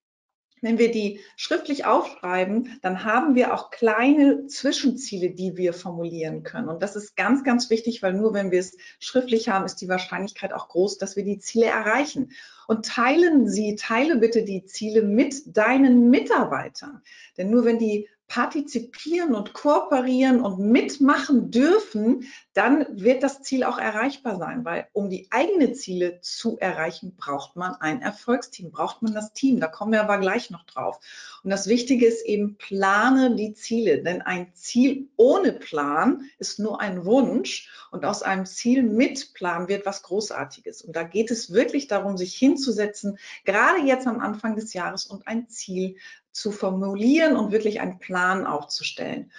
wenn 0.63 0.79
wir 0.79 0.91
die 0.91 1.19
schriftlich 1.35 1.85
aufschreiben, 1.85 2.79
dann 2.81 3.03
haben 3.03 3.35
wir 3.35 3.53
auch 3.53 3.69
kleine 3.69 4.47
Zwischenziele, 4.47 5.31
die 5.31 5.57
wir 5.57 5.73
formulieren 5.73 6.43
können. 6.43 6.69
Und 6.69 6.81
das 6.81 6.95
ist 6.95 7.17
ganz, 7.17 7.43
ganz 7.43 7.69
wichtig, 7.69 8.01
weil 8.01 8.13
nur 8.13 8.33
wenn 8.33 8.49
wir 8.49 8.59
es 8.59 8.77
schriftlich 8.99 9.49
haben, 9.49 9.65
ist 9.65 9.81
die 9.81 9.89
Wahrscheinlichkeit 9.89 10.53
auch 10.53 10.69
groß, 10.69 10.97
dass 10.97 11.17
wir 11.17 11.25
die 11.25 11.39
Ziele 11.39 11.65
erreichen. 11.65 12.31
Und 12.65 12.85
teilen 12.85 13.49
Sie, 13.49 13.75
teile 13.75 14.15
bitte 14.15 14.43
die 14.43 14.63
Ziele 14.63 15.03
mit 15.03 15.57
deinen 15.57 16.09
Mitarbeitern. 16.09 17.01
Denn 17.37 17.49
nur 17.49 17.65
wenn 17.65 17.77
die 17.77 18.07
partizipieren 18.27 19.35
und 19.35 19.53
kooperieren 19.53 20.41
und 20.41 20.59
mitmachen 20.59 21.51
dürfen, 21.51 22.25
dann 22.53 22.85
wird 22.91 23.21
das 23.21 23.41
Ziel 23.41 23.63
auch 23.63 23.77
erreichbar 23.77 24.37
sein, 24.37 24.65
weil 24.65 24.87
um 24.93 25.09
die 25.09 25.27
eigenen 25.29 25.75
Ziele 25.75 26.19
zu 26.21 26.57
erreichen, 26.57 27.15
braucht 27.15 27.55
man 27.55 27.75
ein 27.75 28.01
Erfolgsteam, 28.01 28.71
braucht 28.71 29.01
man 29.01 29.13
das 29.13 29.33
Team. 29.33 29.59
Da 29.59 29.67
kommen 29.67 29.91
wir 29.91 30.01
aber 30.01 30.17
gleich 30.17 30.49
noch 30.49 30.65
drauf. 30.65 30.99
Und 31.43 31.49
das 31.49 31.67
Wichtige 31.67 32.07
ist 32.07 32.25
eben, 32.25 32.57
plane 32.57 33.35
die 33.35 33.53
Ziele, 33.53 34.01
denn 34.01 34.21
ein 34.21 34.53
Ziel 34.53 35.09
ohne 35.15 35.53
Plan 35.53 36.29
ist 36.39 36.59
nur 36.59 36.81
ein 36.81 37.05
Wunsch 37.05 37.69
und 37.91 38.05
aus 38.05 38.23
einem 38.23 38.45
Ziel 38.45 38.83
mit 38.83 39.33
Plan 39.33 39.67
wird 39.67 39.85
was 39.85 40.01
Großartiges. 40.01 40.81
Und 40.81 40.95
da 40.95 41.03
geht 41.03 41.29
es 41.29 41.53
wirklich 41.53 41.87
darum, 41.87 42.17
sich 42.17 42.33
hinzusetzen, 42.35 43.17
gerade 43.45 43.81
jetzt 43.85 44.07
am 44.07 44.19
Anfang 44.19 44.55
des 44.55 44.73
Jahres 44.73 45.05
und 45.05 45.27
ein 45.27 45.49
Ziel 45.49 45.97
zu 46.33 46.51
formulieren 46.51 47.37
und 47.37 47.51
wirklich 47.51 47.79
einen 47.79 47.99
Plan 47.99 48.45
aufzustellen. 48.45 49.31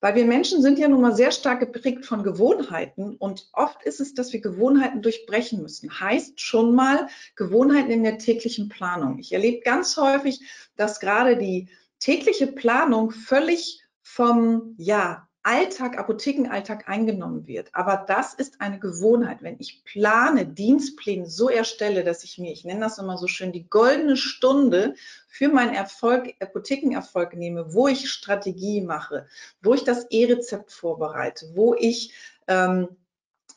Weil 0.00 0.16
wir 0.16 0.24
Menschen 0.24 0.62
sind 0.62 0.80
ja 0.80 0.88
nun 0.88 1.00
mal 1.00 1.14
sehr 1.14 1.30
stark 1.30 1.60
geprägt 1.60 2.06
von 2.06 2.24
Gewohnheiten 2.24 3.14
und 3.16 3.48
oft 3.52 3.84
ist 3.84 4.00
es, 4.00 4.14
dass 4.14 4.32
wir 4.32 4.40
Gewohnheiten 4.40 5.00
durchbrechen 5.00 5.62
müssen. 5.62 6.00
Heißt 6.00 6.40
schon 6.40 6.74
mal 6.74 7.06
Gewohnheiten 7.36 7.92
in 7.92 8.02
der 8.02 8.18
täglichen 8.18 8.68
Planung. 8.68 9.18
Ich 9.18 9.32
erlebe 9.32 9.60
ganz 9.60 9.96
häufig, 9.96 10.40
dass 10.76 10.98
gerade 10.98 11.36
die 11.36 11.68
tägliche 12.00 12.48
Planung 12.48 13.12
völlig 13.12 13.84
vom, 14.02 14.74
ja, 14.76 15.28
Alltag, 15.44 15.98
Apothekenalltag 15.98 16.88
eingenommen 16.88 17.46
wird. 17.46 17.70
Aber 17.72 18.04
das 18.06 18.34
ist 18.34 18.60
eine 18.60 18.78
Gewohnheit. 18.78 19.42
Wenn 19.42 19.56
ich 19.58 19.84
plane, 19.84 20.46
Dienstpläne 20.46 21.26
so 21.26 21.48
erstelle, 21.48 22.04
dass 22.04 22.22
ich 22.22 22.38
mir, 22.38 22.52
ich 22.52 22.64
nenne 22.64 22.80
das 22.80 22.98
immer 22.98 23.18
so 23.18 23.26
schön, 23.26 23.52
die 23.52 23.68
goldene 23.68 24.16
Stunde 24.16 24.94
für 25.26 25.48
meinen 25.48 25.74
Erfolg, 25.74 26.34
Apothekenerfolg 26.40 27.34
nehme, 27.34 27.74
wo 27.74 27.88
ich 27.88 28.10
Strategie 28.10 28.82
mache, 28.82 29.26
wo 29.62 29.74
ich 29.74 29.84
das 29.84 30.06
E-Rezept 30.10 30.70
vorbereite, 30.70 31.50
wo 31.54 31.74
ich 31.74 32.12
ähm, 32.46 32.88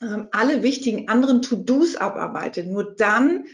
ähm 0.01 0.27
alle 0.31 0.63
wichtigen 0.63 1.07
anderen 1.07 1.41
To-Dos 1.41 1.95
abarbeite, 1.95 2.63
nur 2.63 2.95
dann 2.95 3.45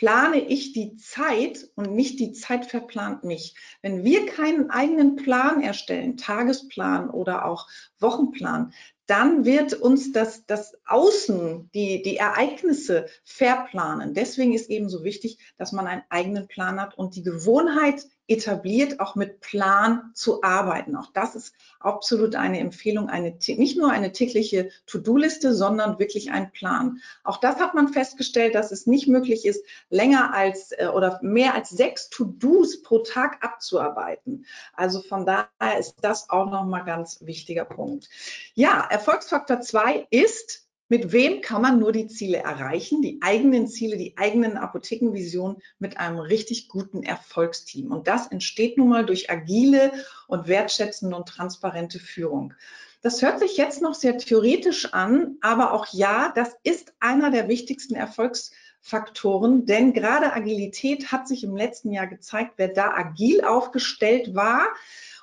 plane 0.00 0.40
ich 0.48 0.72
die 0.72 0.96
Zeit 0.96 1.68
und 1.74 1.92
nicht 1.94 2.20
die 2.20 2.32
Zeit 2.32 2.64
verplant 2.64 3.22
mich. 3.22 3.54
Wenn 3.82 4.02
wir 4.02 4.24
keinen 4.24 4.70
eigenen 4.70 5.14
Plan 5.16 5.60
erstellen, 5.60 6.16
Tagesplan 6.16 7.10
oder 7.10 7.44
auch 7.44 7.68
Wochenplan, 7.98 8.72
dann 9.04 9.44
wird 9.44 9.74
uns 9.74 10.10
das, 10.12 10.46
das 10.46 10.72
Außen, 10.86 11.68
die, 11.74 12.00
die 12.00 12.16
Ereignisse 12.16 13.08
verplanen. 13.24 14.14
Deswegen 14.14 14.54
ist 14.54 14.70
eben 14.70 14.88
so 14.88 15.04
wichtig, 15.04 15.36
dass 15.58 15.72
man 15.72 15.86
einen 15.86 16.04
eigenen 16.08 16.48
Plan 16.48 16.80
hat 16.80 16.96
und 16.96 17.14
die 17.14 17.22
Gewohnheit 17.22 18.06
etabliert, 18.30 19.00
auch 19.00 19.16
mit 19.16 19.40
Plan 19.40 20.12
zu 20.14 20.42
arbeiten. 20.42 20.94
Auch 20.94 21.10
das 21.12 21.34
ist 21.34 21.52
absolut 21.80 22.36
eine 22.36 22.60
Empfehlung, 22.60 23.08
eine, 23.08 23.36
nicht 23.48 23.76
nur 23.76 23.90
eine 23.90 24.12
tägliche 24.12 24.70
To-Do-Liste, 24.86 25.52
sondern 25.52 25.98
wirklich 25.98 26.30
ein 26.30 26.52
Plan. 26.52 27.00
Auch 27.24 27.38
das 27.38 27.56
hat 27.56 27.74
man 27.74 27.88
festgestellt, 27.88 28.54
dass 28.54 28.70
es 28.70 28.86
nicht 28.86 29.08
möglich 29.08 29.44
ist, 29.44 29.64
länger 29.88 30.32
als 30.32 30.70
äh, 30.72 30.86
oder 30.94 31.18
mehr 31.22 31.54
als 31.54 31.70
sechs 31.70 32.08
To-Dos 32.10 32.82
pro 32.82 33.00
Tag 33.00 33.44
abzuarbeiten. 33.44 34.46
Also 34.74 35.00
von 35.02 35.26
daher 35.26 35.78
ist 35.78 35.96
das 36.02 36.30
auch 36.30 36.50
nochmal 36.50 36.84
ganz 36.84 37.18
wichtiger 37.22 37.64
Punkt. 37.64 38.08
Ja, 38.54 38.86
Erfolgsfaktor 38.88 39.60
zwei 39.60 40.06
ist, 40.10 40.69
mit 40.90 41.12
wem 41.12 41.40
kann 41.40 41.62
man 41.62 41.78
nur 41.78 41.92
die 41.92 42.08
Ziele 42.08 42.38
erreichen, 42.38 43.00
die 43.00 43.20
eigenen 43.22 43.68
Ziele, 43.68 43.96
die 43.96 44.18
eigenen 44.18 44.56
Apothekenvisionen 44.56 45.58
mit 45.78 45.98
einem 45.98 46.18
richtig 46.18 46.68
guten 46.68 47.04
Erfolgsteam. 47.04 47.92
Und 47.92 48.08
das 48.08 48.26
entsteht 48.26 48.76
nun 48.76 48.88
mal 48.88 49.06
durch 49.06 49.30
agile 49.30 49.92
und 50.26 50.48
wertschätzende 50.48 51.14
und 51.14 51.28
transparente 51.28 52.00
Führung. 52.00 52.54
Das 53.02 53.22
hört 53.22 53.38
sich 53.38 53.56
jetzt 53.56 53.80
noch 53.80 53.94
sehr 53.94 54.18
theoretisch 54.18 54.92
an, 54.92 55.36
aber 55.42 55.72
auch 55.74 55.86
ja, 55.92 56.32
das 56.34 56.56
ist 56.64 56.92
einer 56.98 57.30
der 57.30 57.46
wichtigsten 57.46 57.94
Erfolgsfaktoren, 57.94 59.66
denn 59.66 59.92
gerade 59.92 60.32
Agilität 60.32 61.12
hat 61.12 61.28
sich 61.28 61.44
im 61.44 61.56
letzten 61.56 61.92
Jahr 61.92 62.08
gezeigt, 62.08 62.54
wer 62.56 62.68
da 62.68 62.90
agil 62.90 63.44
aufgestellt 63.44 64.34
war 64.34 64.66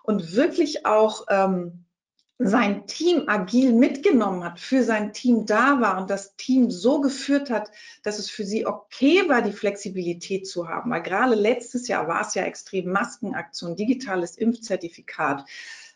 und 0.04 0.34
wirklich 0.34 0.86
auch 0.86 1.26
ähm, 1.30 1.84
sein 2.40 2.86
Team 2.86 3.24
agil 3.28 3.74
mitgenommen 3.74 4.44
hat, 4.44 4.60
für 4.60 4.84
sein 4.84 5.12
Team 5.12 5.46
da 5.48 5.82
war 5.82 6.00
und 6.00 6.10
das 6.10 6.36
Team 6.36 6.70
so 6.70 7.02
geführt 7.02 7.50
hat, 7.50 7.72
dass 8.04 8.20
es 8.20 8.30
für 8.30 8.46
sie 8.46 8.68
okay 8.68 9.28
war, 9.28 9.42
die 9.42 9.52
Flexibilität 9.52 10.48
zu 10.48 10.68
haben. 10.68 10.92
Weil 10.92 11.02
gerade 11.02 11.34
letztes 11.34 11.88
Jahr 11.88 12.08
war 12.08 12.22
es 12.22 12.36
ja 12.36 12.44
extrem 12.44 12.92
Maskenaktion, 12.92 13.76
digitales 13.76 14.38
Impfzertifikat 14.38 15.46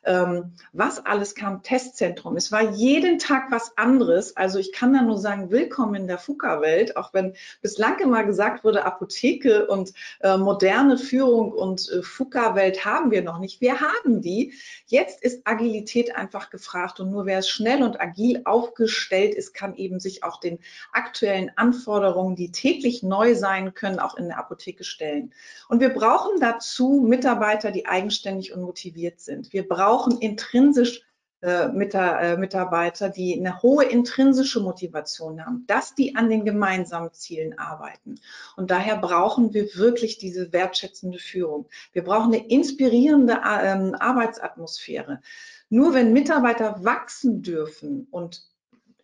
ähm, 0.03 0.53
was 0.73 1.05
alles 1.05 1.35
kam, 1.35 1.61
Testzentrum. 1.63 2.35
Es 2.35 2.51
war 2.51 2.71
jeden 2.71 3.19
Tag 3.19 3.51
was 3.51 3.77
anderes. 3.77 4.35
Also 4.35 4.57
ich 4.57 4.71
kann 4.71 4.93
da 4.93 5.01
nur 5.01 5.17
sagen, 5.17 5.51
willkommen 5.51 5.95
in 5.95 6.07
der 6.07 6.17
FUKA-Welt, 6.17 6.97
auch 6.97 7.13
wenn 7.13 7.33
bislang 7.61 7.99
immer 7.99 8.23
gesagt 8.23 8.63
wurde, 8.63 8.85
Apotheke 8.85 9.67
und 9.67 9.93
äh, 10.21 10.37
moderne 10.37 10.97
Führung 10.97 11.51
und 11.51 11.89
äh, 11.91 12.01
FUKA-Welt 12.01 12.83
haben 12.83 13.11
wir 13.11 13.21
noch 13.21 13.39
nicht. 13.39 13.61
Wir 13.61 13.79
haben 13.79 14.21
die. 14.21 14.53
Jetzt 14.87 15.23
ist 15.23 15.41
Agilität 15.45 16.15
einfach 16.15 16.49
gefragt 16.49 16.99
und 16.99 17.11
nur 17.11 17.25
wer 17.25 17.39
es 17.39 17.49
schnell 17.49 17.83
und 17.83 18.01
agil 18.01 18.41
aufgestellt 18.45 19.35
ist, 19.35 19.53
kann 19.53 19.75
eben 19.75 19.99
sich 19.99 20.23
auch 20.23 20.39
den 20.39 20.59
aktuellen 20.91 21.51
Anforderungen, 21.55 22.35
die 22.35 22.51
täglich 22.51 23.03
neu 23.03 23.35
sein 23.35 23.73
können, 23.73 23.99
auch 23.99 24.17
in 24.17 24.27
der 24.27 24.39
Apotheke 24.39 24.83
stellen. 24.83 25.33
Und 25.69 25.79
wir 25.79 25.89
brauchen 25.89 26.39
dazu 26.39 27.05
Mitarbeiter, 27.07 27.71
die 27.71 27.85
eigenständig 27.85 28.53
und 28.53 28.61
motiviert 28.61 29.19
sind. 29.19 29.53
Wir 29.53 29.67
brauchen 29.67 29.90
brauchen 29.91 30.19
intrinsisch 30.19 31.01
äh, 31.41 31.65
äh, 31.65 32.37
Mitarbeiter, 32.37 33.09
die 33.09 33.37
eine 33.37 33.61
hohe 33.61 33.83
intrinsische 33.83 34.61
Motivation 34.61 35.45
haben, 35.45 35.65
dass 35.67 35.95
die 35.95 36.15
an 36.15 36.29
den 36.29 36.45
gemeinsamen 36.45 37.11
Zielen 37.11 37.59
arbeiten. 37.59 38.15
Und 38.55 38.71
daher 38.71 38.95
brauchen 38.97 39.53
wir 39.53 39.75
wirklich 39.75 40.17
diese 40.17 40.53
wertschätzende 40.53 41.17
Führung. 41.17 41.67
Wir 41.91 42.03
brauchen 42.03 42.33
eine 42.33 42.47
inspirierende 42.47 43.41
ähm, 43.43 43.95
Arbeitsatmosphäre. 43.95 45.21
Nur 45.69 45.93
wenn 45.93 46.13
Mitarbeiter 46.13 46.85
wachsen 46.85 47.41
dürfen 47.41 48.07
und 48.11 48.43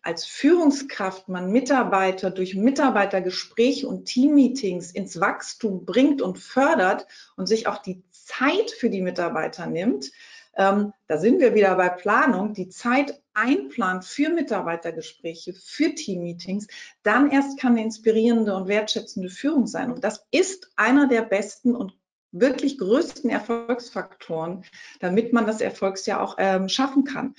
als 0.00 0.24
Führungskraft 0.24 1.28
man 1.28 1.50
Mitarbeiter 1.50 2.30
durch 2.30 2.54
Mitarbeitergespräche 2.54 3.86
und 3.86 4.06
Teammeetings 4.06 4.92
ins 4.92 5.20
Wachstum 5.20 5.84
bringt 5.84 6.22
und 6.22 6.38
fördert 6.38 7.06
und 7.36 7.46
sich 7.46 7.66
auch 7.66 7.78
die 7.78 8.04
Zeit 8.10 8.70
für 8.70 8.88
die 8.88 9.02
Mitarbeiter 9.02 9.66
nimmt, 9.66 10.12
ähm, 10.58 10.92
da 11.06 11.18
sind 11.18 11.40
wir 11.40 11.54
wieder 11.54 11.74
bei 11.76 11.88
Planung, 11.88 12.52
die 12.52 12.68
Zeit 12.68 13.22
einplant 13.32 14.04
für 14.04 14.28
Mitarbeitergespräche, 14.28 15.54
für 15.54 15.94
Teammeetings, 15.94 16.66
dann 17.04 17.30
erst 17.30 17.58
kann 17.58 17.72
eine 17.72 17.84
inspirierende 17.84 18.54
und 18.54 18.66
wertschätzende 18.66 19.30
Führung 19.30 19.68
sein. 19.68 19.92
Und 19.92 20.02
das 20.02 20.26
ist 20.32 20.70
einer 20.76 21.06
der 21.06 21.22
besten 21.22 21.76
und 21.76 21.96
wirklich 22.32 22.76
größten 22.78 23.30
Erfolgsfaktoren, 23.30 24.64
damit 25.00 25.32
man 25.32 25.46
das 25.46 25.60
Erfolgsjahr 25.60 26.20
auch 26.20 26.34
ähm, 26.38 26.68
schaffen 26.68 27.04
kann. 27.04 27.34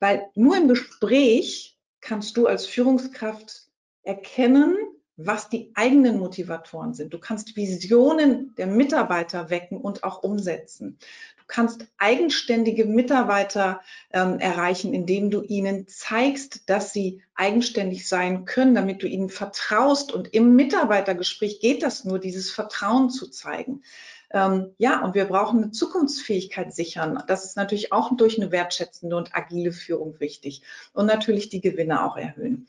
Weil 0.00 0.28
nur 0.34 0.56
im 0.56 0.66
Gespräch 0.66 1.78
kannst 2.00 2.36
du 2.36 2.46
als 2.46 2.66
Führungskraft 2.66 3.68
erkennen, 4.02 4.76
was 5.16 5.48
die 5.48 5.70
eigenen 5.74 6.18
Motivatoren 6.18 6.94
sind. 6.94 7.12
Du 7.12 7.18
kannst 7.18 7.54
Visionen 7.54 8.54
der 8.56 8.66
Mitarbeiter 8.66 9.50
wecken 9.50 9.78
und 9.78 10.02
auch 10.04 10.22
umsetzen. 10.22 10.98
Kannst 11.52 11.84
eigenständige 11.98 12.86
Mitarbeiter 12.86 13.82
ähm, 14.10 14.38
erreichen, 14.38 14.94
indem 14.94 15.30
du 15.30 15.42
ihnen 15.42 15.86
zeigst, 15.86 16.70
dass 16.70 16.94
sie 16.94 17.20
eigenständig 17.34 18.08
sein 18.08 18.46
können, 18.46 18.74
damit 18.74 19.02
du 19.02 19.06
ihnen 19.06 19.28
vertraust. 19.28 20.12
Und 20.12 20.32
im 20.32 20.56
Mitarbeitergespräch 20.56 21.60
geht 21.60 21.82
das 21.82 22.06
nur, 22.06 22.18
dieses 22.18 22.50
Vertrauen 22.50 23.10
zu 23.10 23.28
zeigen. 23.28 23.82
Ähm, 24.30 24.70
ja, 24.78 25.04
und 25.04 25.14
wir 25.14 25.26
brauchen 25.26 25.62
eine 25.62 25.72
Zukunftsfähigkeit 25.72 26.74
sichern. 26.74 27.22
Das 27.26 27.44
ist 27.44 27.58
natürlich 27.58 27.92
auch 27.92 28.16
durch 28.16 28.40
eine 28.40 28.50
wertschätzende 28.50 29.14
und 29.14 29.34
agile 29.34 29.72
Führung 29.72 30.20
wichtig. 30.20 30.62
Und 30.94 31.04
natürlich 31.04 31.50
die 31.50 31.60
Gewinne 31.60 32.02
auch 32.02 32.16
erhöhen. 32.16 32.66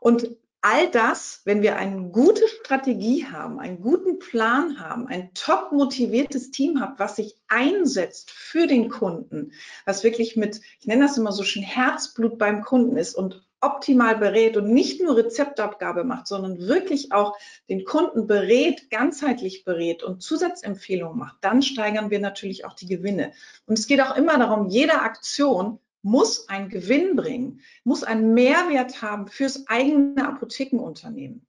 Und 0.00 0.28
all 0.64 0.90
das, 0.90 1.42
wenn 1.44 1.60
wir 1.60 1.76
eine 1.76 2.08
gute 2.08 2.48
Strategie 2.48 3.26
haben, 3.26 3.60
einen 3.60 3.82
guten 3.82 4.18
Plan 4.18 4.80
haben, 4.80 5.06
ein 5.08 5.28
top 5.34 5.72
motiviertes 5.72 6.52
Team 6.52 6.80
haben, 6.80 6.94
was 6.96 7.16
sich 7.16 7.36
einsetzt 7.48 8.30
für 8.30 8.66
den 8.66 8.88
Kunden, 8.88 9.52
was 9.84 10.04
wirklich 10.04 10.36
mit, 10.36 10.62
ich 10.80 10.86
nenne 10.86 11.02
das 11.02 11.18
immer 11.18 11.32
so 11.32 11.42
schön, 11.42 11.62
Herzblut 11.62 12.38
beim 12.38 12.62
Kunden 12.62 12.96
ist 12.96 13.14
und 13.14 13.46
optimal 13.60 14.16
berät 14.16 14.56
und 14.56 14.72
nicht 14.72 15.02
nur 15.02 15.18
Rezeptabgabe 15.18 16.02
macht, 16.04 16.26
sondern 16.26 16.58
wirklich 16.58 17.12
auch 17.12 17.36
den 17.68 17.84
Kunden 17.84 18.26
berät, 18.26 18.90
ganzheitlich 18.90 19.64
berät 19.64 20.02
und 20.02 20.22
Zusatzempfehlungen 20.22 21.18
macht, 21.18 21.36
dann 21.42 21.60
steigern 21.60 22.10
wir 22.10 22.20
natürlich 22.20 22.64
auch 22.64 22.74
die 22.74 22.86
Gewinne. 22.86 23.32
Und 23.66 23.78
es 23.78 23.86
geht 23.86 24.00
auch 24.00 24.16
immer 24.16 24.38
darum, 24.38 24.68
jede 24.68 25.00
Aktion 25.00 25.78
muss 26.04 26.48
einen 26.48 26.68
Gewinn 26.68 27.16
bringen, 27.16 27.60
muss 27.82 28.04
einen 28.04 28.34
Mehrwert 28.34 29.02
haben 29.02 29.26
fürs 29.26 29.66
eigene 29.66 30.28
Apothekenunternehmen. 30.28 31.46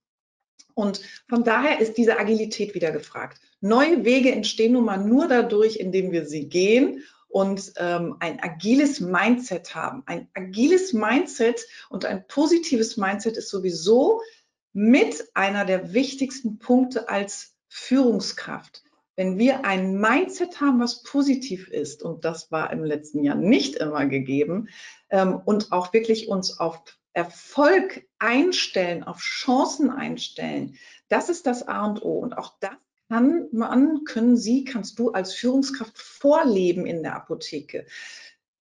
Und 0.74 1.00
von 1.28 1.44
daher 1.44 1.78
ist 1.78 1.94
diese 1.96 2.18
Agilität 2.18 2.74
wieder 2.74 2.90
gefragt. 2.90 3.40
Neue 3.60 4.04
Wege 4.04 4.32
entstehen 4.32 4.72
nun 4.72 4.84
mal 4.84 4.98
nur 4.98 5.28
dadurch, 5.28 5.76
indem 5.76 6.10
wir 6.10 6.26
sie 6.26 6.48
gehen 6.48 7.04
und 7.28 7.72
ähm, 7.76 8.16
ein 8.20 8.42
agiles 8.42 9.00
Mindset 9.00 9.74
haben. 9.74 10.02
Ein 10.06 10.28
agiles 10.34 10.92
Mindset 10.92 11.66
und 11.90 12.04
ein 12.04 12.26
positives 12.26 12.96
Mindset 12.96 13.36
ist 13.36 13.50
sowieso 13.50 14.22
mit 14.72 15.24
einer 15.34 15.64
der 15.64 15.92
wichtigsten 15.92 16.58
Punkte 16.58 17.08
als 17.08 17.54
Führungskraft. 17.68 18.82
Wenn 19.16 19.38
wir 19.38 19.64
ein 19.64 19.98
Mindset 19.98 20.60
haben, 20.60 20.78
was 20.78 21.02
positiv 21.02 21.68
ist, 21.68 22.02
und 22.02 22.24
das 22.24 22.52
war 22.52 22.70
im 22.70 22.84
letzten 22.84 23.24
Jahr 23.24 23.36
nicht 23.36 23.76
immer 23.76 24.06
gegeben, 24.06 24.68
ähm, 25.10 25.40
und 25.44 25.72
auch 25.72 25.92
wirklich 25.92 26.28
uns 26.28 26.60
auf 26.60 26.82
Erfolg 27.14 28.06
einstellen, 28.18 29.02
auf 29.02 29.20
Chancen 29.20 29.90
einstellen, 29.90 30.76
das 31.08 31.30
ist 31.30 31.46
das 31.46 31.66
A 31.66 31.86
und 31.86 32.02
O. 32.02 32.18
Und 32.18 32.36
auch 32.36 32.58
das 32.60 32.72
kann 33.08 33.48
man, 33.52 34.04
können 34.04 34.36
Sie, 34.36 34.64
kannst 34.64 34.98
du 34.98 35.12
als 35.12 35.34
Führungskraft 35.34 35.96
vorleben 35.96 36.86
in 36.86 37.02
der 37.02 37.14
Apotheke. 37.16 37.86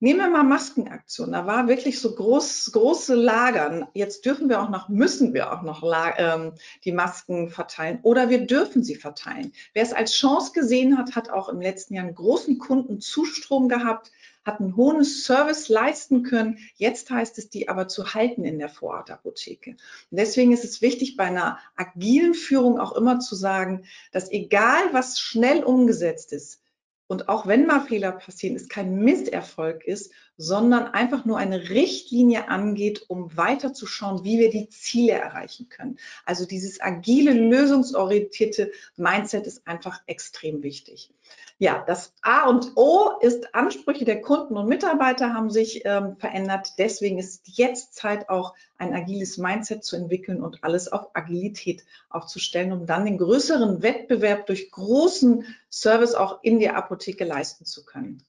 Nehmen 0.02 0.20
wir 0.20 0.30
mal 0.30 0.44
Maskenaktion. 0.44 1.32
Da 1.32 1.48
war 1.48 1.70
wirklich 1.70 2.02
so 2.02 2.14
groß, 2.14 2.72
große 2.74 3.16
Lagern. 3.16 3.88
Jetzt 3.94 4.26
dürfen 4.26 4.50
wir 4.50 4.62
auch 4.62 4.70
noch, 4.70 4.90
müssen 4.90 5.34
wir 5.34 5.54
auch 5.54 5.62
noch 5.62 5.84
ähm, 6.18 6.52
die 6.84 6.92
Masken 6.92 7.50
verteilen 7.50 8.00
oder 8.04 8.30
wir 8.30 8.46
dürfen 8.46 8.84
sie 8.84 8.96
verteilen. 8.96 9.54
Wer 9.74 9.84
es 9.84 9.94
als 9.94 10.12
Chance 10.12 10.52
gesehen 10.54 10.98
hat, 10.98 11.16
hat 11.16 11.30
auch 11.30 11.48
im 11.48 11.62
letzten 11.62 11.94
Jahr 11.94 12.04
einen 12.04 12.14
großen 12.14 12.58
Kundenzustrom 12.58 13.70
gehabt, 13.70 14.12
hat 14.44 14.60
einen 14.60 14.76
hohen 14.76 15.06
Service 15.06 15.70
leisten 15.70 16.24
können. 16.24 16.60
Jetzt 16.76 17.10
heißt 17.10 17.38
es, 17.38 17.50
die 17.50 17.70
aber 17.70 17.88
zu 17.88 18.14
halten 18.14 18.44
in 18.44 18.60
der 18.60 18.70
Vorortapotheke. 18.70 19.78
Deswegen 20.12 20.52
ist 20.52 20.66
es 20.66 20.82
wichtig, 20.82 21.16
bei 21.16 21.24
einer 21.24 21.58
agilen 21.78 22.34
Führung 22.34 22.82
auch 22.82 22.98
immer 22.98 23.22
zu 23.22 23.36
sagen, 23.36 23.86
dass 24.12 24.30
egal 24.30 24.82
was 24.92 25.20
schnell 25.22 25.64
umgesetzt 25.64 26.34
ist, 26.34 26.62
und 27.08 27.30
auch 27.30 27.46
wenn 27.46 27.68
mal 27.68 27.86
Fehler 27.86 28.12
passieren, 28.12 28.56
es 28.56 28.68
kein 28.68 28.96
Misserfolg 28.96 29.84
ist, 29.84 30.12
sondern 30.38 30.88
einfach 30.88 31.24
nur 31.24 31.38
eine 31.38 31.70
Richtlinie 31.70 32.50
angeht, 32.50 33.06
um 33.08 33.36
weiter 33.38 33.74
zu 33.74 33.86
schauen, 33.86 34.24
wie 34.24 34.40
wir 34.40 34.50
die 34.50 34.70
Ziele 34.70 35.14
erreichen 35.14 35.70
können. 35.70 35.98
Also 36.26 36.46
dieses 36.46 36.82
agile, 36.82 37.34
lösungsorientierte 37.34 38.72
Mindset 38.98 39.46
ist 39.46 39.68
einfach 39.68 40.02
extrem 40.08 40.64
wichtig. 40.64 41.12
Ja, 41.58 41.86
das 41.88 42.14
A 42.22 42.50
und 42.50 42.74
O 42.76 43.12
ist 43.22 43.56
Ansprüche 43.56 44.04
der 44.04 44.20
Kunden 44.20 44.58
und 44.58 44.68
Mitarbeiter 44.68 45.34
haben 45.34 45.50
sich 45.50 45.86
ähm, 45.86 46.18
verändert. 46.18 46.74
Deswegen 46.78 47.18
ist 47.18 47.44
jetzt 47.46 47.96
Zeit, 47.96 48.28
auch 48.28 48.54
ein 48.78 48.94
agiles 48.94 49.38
Mindset 49.38 49.86
zu 49.86 49.96
entwickeln 49.96 50.44
und 50.44 50.66
alles 50.66 50.92
auf 50.92 51.12
Agilität 51.14 51.86
aufzustellen, 52.10 52.74
um 52.74 52.86
dann 52.86 53.06
den 53.06 53.18
größeren 53.18 53.82
Wettbewerb 53.82 54.48
durch 54.48 54.70
großen 54.70 55.46
Service 55.72 56.14
auch 56.14 56.44
in 56.44 56.60
der 56.60 56.76
Apotheke 56.76 57.24
leisten 57.24 57.64
zu 57.64 57.86
können. 57.86 58.22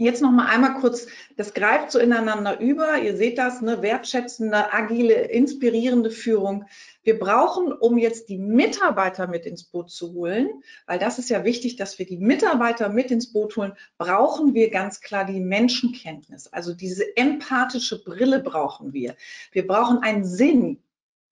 Jetzt 0.00 0.22
noch 0.22 0.30
mal 0.30 0.46
einmal 0.46 0.74
kurz, 0.74 1.08
das 1.36 1.54
greift 1.54 1.90
so 1.90 1.98
ineinander 1.98 2.60
über. 2.60 2.98
Ihr 3.02 3.16
seht 3.16 3.36
das, 3.36 3.60
eine 3.60 3.82
wertschätzende, 3.82 4.72
agile, 4.72 5.14
inspirierende 5.14 6.12
Führung. 6.12 6.66
Wir 7.02 7.18
brauchen, 7.18 7.72
um 7.72 7.98
jetzt 7.98 8.28
die 8.28 8.38
Mitarbeiter 8.38 9.26
mit 9.26 9.44
ins 9.44 9.64
Boot 9.64 9.90
zu 9.90 10.12
holen, 10.12 10.62
weil 10.86 11.00
das 11.00 11.18
ist 11.18 11.30
ja 11.30 11.42
wichtig, 11.42 11.74
dass 11.74 11.98
wir 11.98 12.06
die 12.06 12.16
Mitarbeiter 12.16 12.90
mit 12.90 13.10
ins 13.10 13.32
Boot 13.32 13.56
holen, 13.56 13.72
brauchen 13.98 14.54
wir 14.54 14.70
ganz 14.70 15.00
klar 15.00 15.24
die 15.24 15.40
Menschenkenntnis. 15.40 16.46
Also 16.46 16.74
diese 16.74 17.16
empathische 17.16 18.04
Brille 18.04 18.38
brauchen 18.38 18.92
wir. 18.92 19.16
Wir 19.50 19.66
brauchen 19.66 19.98
einen 19.98 20.24
Sinn, 20.24 20.80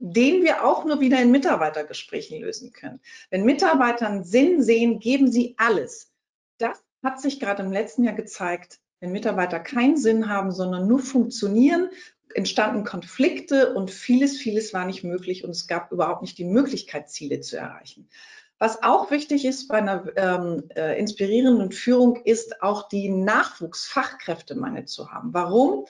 den 0.00 0.42
wir 0.42 0.64
auch 0.64 0.84
nur 0.84 0.98
wieder 0.98 1.22
in 1.22 1.30
Mitarbeitergesprächen 1.30 2.40
lösen 2.40 2.72
können. 2.72 2.98
Wenn 3.30 3.44
Mitarbeiter 3.44 4.08
einen 4.08 4.24
Sinn 4.24 4.60
sehen, 4.60 4.98
geben 4.98 5.30
sie 5.30 5.54
alles. 5.56 6.10
Das 6.58 6.82
hat 7.06 7.20
sich 7.20 7.38
gerade 7.38 7.62
im 7.62 7.70
letzten 7.70 8.02
Jahr 8.02 8.16
gezeigt, 8.16 8.80
wenn 8.98 9.12
Mitarbeiter 9.12 9.60
keinen 9.60 9.96
Sinn 9.96 10.28
haben, 10.28 10.50
sondern 10.50 10.88
nur 10.88 10.98
funktionieren, 10.98 11.90
entstanden 12.34 12.82
Konflikte 12.82 13.74
und 13.74 13.92
vieles, 13.92 14.36
vieles 14.36 14.74
war 14.74 14.84
nicht 14.84 15.04
möglich 15.04 15.44
und 15.44 15.50
es 15.50 15.68
gab 15.68 15.92
überhaupt 15.92 16.22
nicht 16.22 16.36
die 16.36 16.44
Möglichkeit, 16.44 17.08
Ziele 17.08 17.40
zu 17.40 17.56
erreichen. 17.56 18.08
Was 18.58 18.82
auch 18.82 19.12
wichtig 19.12 19.44
ist 19.44 19.68
bei 19.68 19.76
einer 19.76 20.04
ähm, 20.16 20.64
äh, 20.74 20.98
inspirierenden 20.98 21.70
Führung, 21.70 22.16
ist 22.24 22.60
auch 22.60 22.88
die 22.88 23.08
Nachwuchsfachkräftemangel 23.08 24.86
zu 24.86 25.12
haben. 25.12 25.32
Warum? 25.32 25.86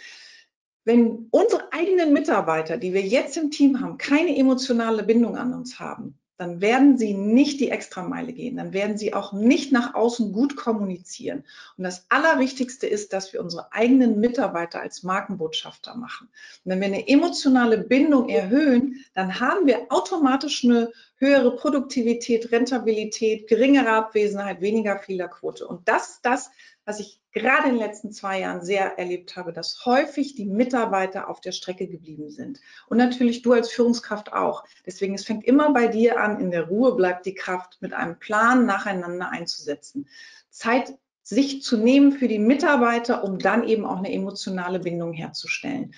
Wenn 0.84 1.28
unsere 1.30 1.72
eigenen 1.72 2.12
Mitarbeiter, 2.12 2.76
die 2.76 2.92
wir 2.92 3.02
jetzt 3.02 3.38
im 3.38 3.50
Team 3.50 3.80
haben, 3.80 3.96
keine 3.96 4.36
emotionale 4.36 5.02
Bindung 5.02 5.36
an 5.38 5.54
uns 5.54 5.80
haben, 5.80 6.18
dann 6.38 6.60
werden 6.60 6.98
sie 6.98 7.14
nicht 7.14 7.60
die 7.60 7.70
Extrameile 7.70 8.32
gehen, 8.32 8.56
dann 8.56 8.72
werden 8.72 8.98
sie 8.98 9.14
auch 9.14 9.32
nicht 9.32 9.72
nach 9.72 9.94
außen 9.94 10.32
gut 10.32 10.56
kommunizieren. 10.56 11.44
Und 11.76 11.84
das 11.84 12.06
Allerwichtigste 12.10 12.86
ist, 12.86 13.12
dass 13.12 13.32
wir 13.32 13.40
unsere 13.40 13.72
eigenen 13.72 14.20
Mitarbeiter 14.20 14.80
als 14.80 15.02
Markenbotschafter 15.02 15.94
machen. 15.96 16.28
Und 16.64 16.72
wenn 16.72 16.80
wir 16.80 16.88
eine 16.88 17.08
emotionale 17.08 17.78
Bindung 17.78 18.28
erhöhen, 18.28 19.04
dann 19.14 19.40
haben 19.40 19.66
wir 19.66 19.86
automatisch 19.88 20.64
eine 20.64 20.92
höhere 21.18 21.56
Produktivität, 21.56 22.52
Rentabilität, 22.52 23.48
geringere 23.48 23.90
Abwesenheit, 23.90 24.60
weniger 24.60 24.98
Fehlerquote. 24.98 25.66
Und 25.66 25.88
das 25.88 26.10
ist 26.10 26.20
das, 26.26 26.50
was 26.86 27.00
ich 27.00 27.20
gerade 27.32 27.68
in 27.68 27.74
den 27.74 27.82
letzten 27.82 28.12
zwei 28.12 28.40
Jahren 28.40 28.64
sehr 28.64 28.98
erlebt 28.98 29.36
habe, 29.36 29.52
dass 29.52 29.84
häufig 29.84 30.36
die 30.36 30.46
Mitarbeiter 30.46 31.28
auf 31.28 31.40
der 31.40 31.52
Strecke 31.52 31.88
geblieben 31.88 32.30
sind. 32.30 32.60
Und 32.88 32.96
natürlich 32.96 33.42
du 33.42 33.52
als 33.52 33.70
Führungskraft 33.70 34.32
auch. 34.32 34.64
Deswegen, 34.86 35.14
es 35.14 35.24
fängt 35.24 35.44
immer 35.44 35.72
bei 35.74 35.88
dir 35.88 36.20
an, 36.20 36.40
in 36.40 36.50
der 36.50 36.68
Ruhe 36.68 36.94
bleibt 36.94 37.26
die 37.26 37.34
Kraft, 37.34 37.76
mit 37.80 37.92
einem 37.92 38.18
Plan 38.18 38.64
nacheinander 38.64 39.28
einzusetzen. 39.28 40.08
Zeit 40.48 40.94
sich 41.24 41.60
zu 41.60 41.76
nehmen 41.76 42.12
für 42.12 42.28
die 42.28 42.38
Mitarbeiter, 42.38 43.24
um 43.24 43.40
dann 43.40 43.64
eben 43.64 43.84
auch 43.84 43.98
eine 43.98 44.12
emotionale 44.12 44.78
Bindung 44.78 45.12
herzustellen. 45.12 45.92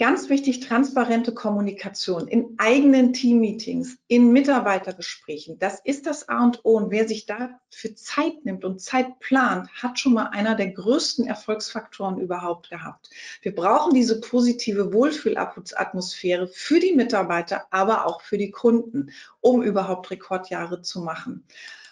Ganz 0.00 0.30
wichtig, 0.30 0.60
transparente 0.60 1.34
Kommunikation 1.34 2.26
in 2.26 2.54
eigenen 2.56 3.12
Teammeetings, 3.12 3.98
in 4.08 4.32
Mitarbeitergesprächen. 4.32 5.58
Das 5.58 5.78
ist 5.84 6.06
das 6.06 6.26
A 6.30 6.42
und 6.42 6.64
O. 6.64 6.78
Und 6.78 6.90
wer 6.90 7.06
sich 7.06 7.26
dafür 7.26 7.94
Zeit 7.96 8.42
nimmt 8.46 8.64
und 8.64 8.80
Zeit 8.80 9.18
plant, 9.18 9.68
hat 9.74 9.98
schon 9.98 10.14
mal 10.14 10.28
einer 10.28 10.54
der 10.54 10.68
größten 10.68 11.26
Erfolgsfaktoren 11.26 12.18
überhaupt 12.18 12.70
gehabt. 12.70 13.10
Wir 13.42 13.54
brauchen 13.54 13.92
diese 13.92 14.22
positive 14.22 14.94
Wohlfühlatmosphäre 14.94 16.48
für 16.48 16.80
die 16.80 16.94
Mitarbeiter, 16.94 17.66
aber 17.70 18.06
auch 18.06 18.22
für 18.22 18.38
die 18.38 18.50
Kunden, 18.50 19.10
um 19.42 19.62
überhaupt 19.62 20.10
Rekordjahre 20.10 20.80
zu 20.80 21.02
machen. 21.02 21.44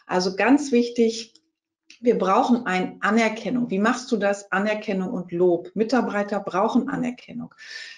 Also 0.07 0.35
ganz 0.35 0.73
wichtig, 0.73 1.35
wir 2.01 2.19
brauchen 2.19 2.67
ein 2.67 2.99
Anerkennung. 3.01 3.71
Wie 3.71 3.79
machst 3.79 4.11
du 4.13 4.17
das? 4.17 4.51
Anerkennung 4.53 5.11
und 5.11 5.33
Lob. 5.33 5.71
Mitarbeiter 5.75 6.41
brauchen 6.41 6.89
Anerkennung. 6.89 7.55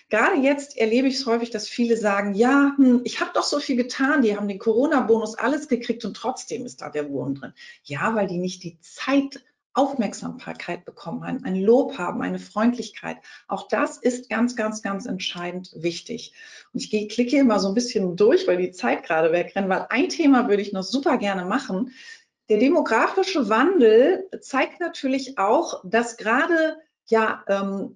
Gerade 0.09 0.37
jetzt 0.37 0.77
erlebe 0.77 1.09
ich 1.09 1.17
es 1.17 1.27
häufig, 1.27 1.51
dass 1.51 1.69
viele 1.69 1.97
sagen, 1.97 2.35
ja, 2.35 2.73
hm, 2.77 3.03
ich 3.05 3.21
habe 3.21 3.31
doch 3.35 3.45
so 3.45 3.61
viel 3.61 3.77
getan, 3.77 4.23
die 4.23 4.37
haben 4.37 4.49
den 4.49 4.59
Corona-Bonus 4.59 5.37
alles 5.37 5.69
gekriegt 5.69 6.05
und 6.05 6.17
trotzdem 6.17 6.65
ist 6.67 6.81
da 6.81 6.91
der 6.91 7.11
Wurm 7.11 7.35
drin. 7.35 7.53
Ja, 7.85 8.15
weil 8.15 8.27
die 8.27 8.39
nicht 8.39 8.63
die 8.65 8.81
Zeit 8.81 9.41
Aufmerksamkeit 9.73 10.85
bekommen 10.85 11.25
haben, 11.25 11.45
ein 11.45 11.55
Lob 11.55 11.97
haben, 11.97 12.23
eine 12.23 12.41
Freundlichkeit. 12.41 13.19
Auch 13.47 13.69
das 13.69 13.99
ist 13.99 14.29
ganz, 14.29 14.57
ganz, 14.57 14.83
ganz 14.83 15.07
entscheidend 15.07 15.71
wichtig. 15.77 16.35
Und 16.73 16.81
ich 16.83 16.91
gehe, 16.91 17.07
klicke 17.07 17.39
immer 17.39 17.61
so 17.61 17.69
ein 17.69 17.75
bisschen 17.75 18.17
durch, 18.17 18.49
weil 18.49 18.57
die 18.57 18.73
Zeit 18.73 19.05
gerade 19.05 19.31
wegrennt, 19.31 19.69
weil 19.69 19.87
ein 19.91 20.09
Thema 20.09 20.49
würde 20.49 20.63
ich 20.63 20.73
noch 20.73 20.83
super 20.83 21.19
gerne 21.19 21.45
machen. 21.45 21.93
Der 22.51 22.59
demografische 22.59 23.49
Wandel 23.49 24.29
zeigt 24.41 24.81
natürlich 24.81 25.39
auch, 25.39 25.83
dass 25.85 26.17
gerade 26.17 26.79
ja 27.07 27.45
ähm, 27.47 27.95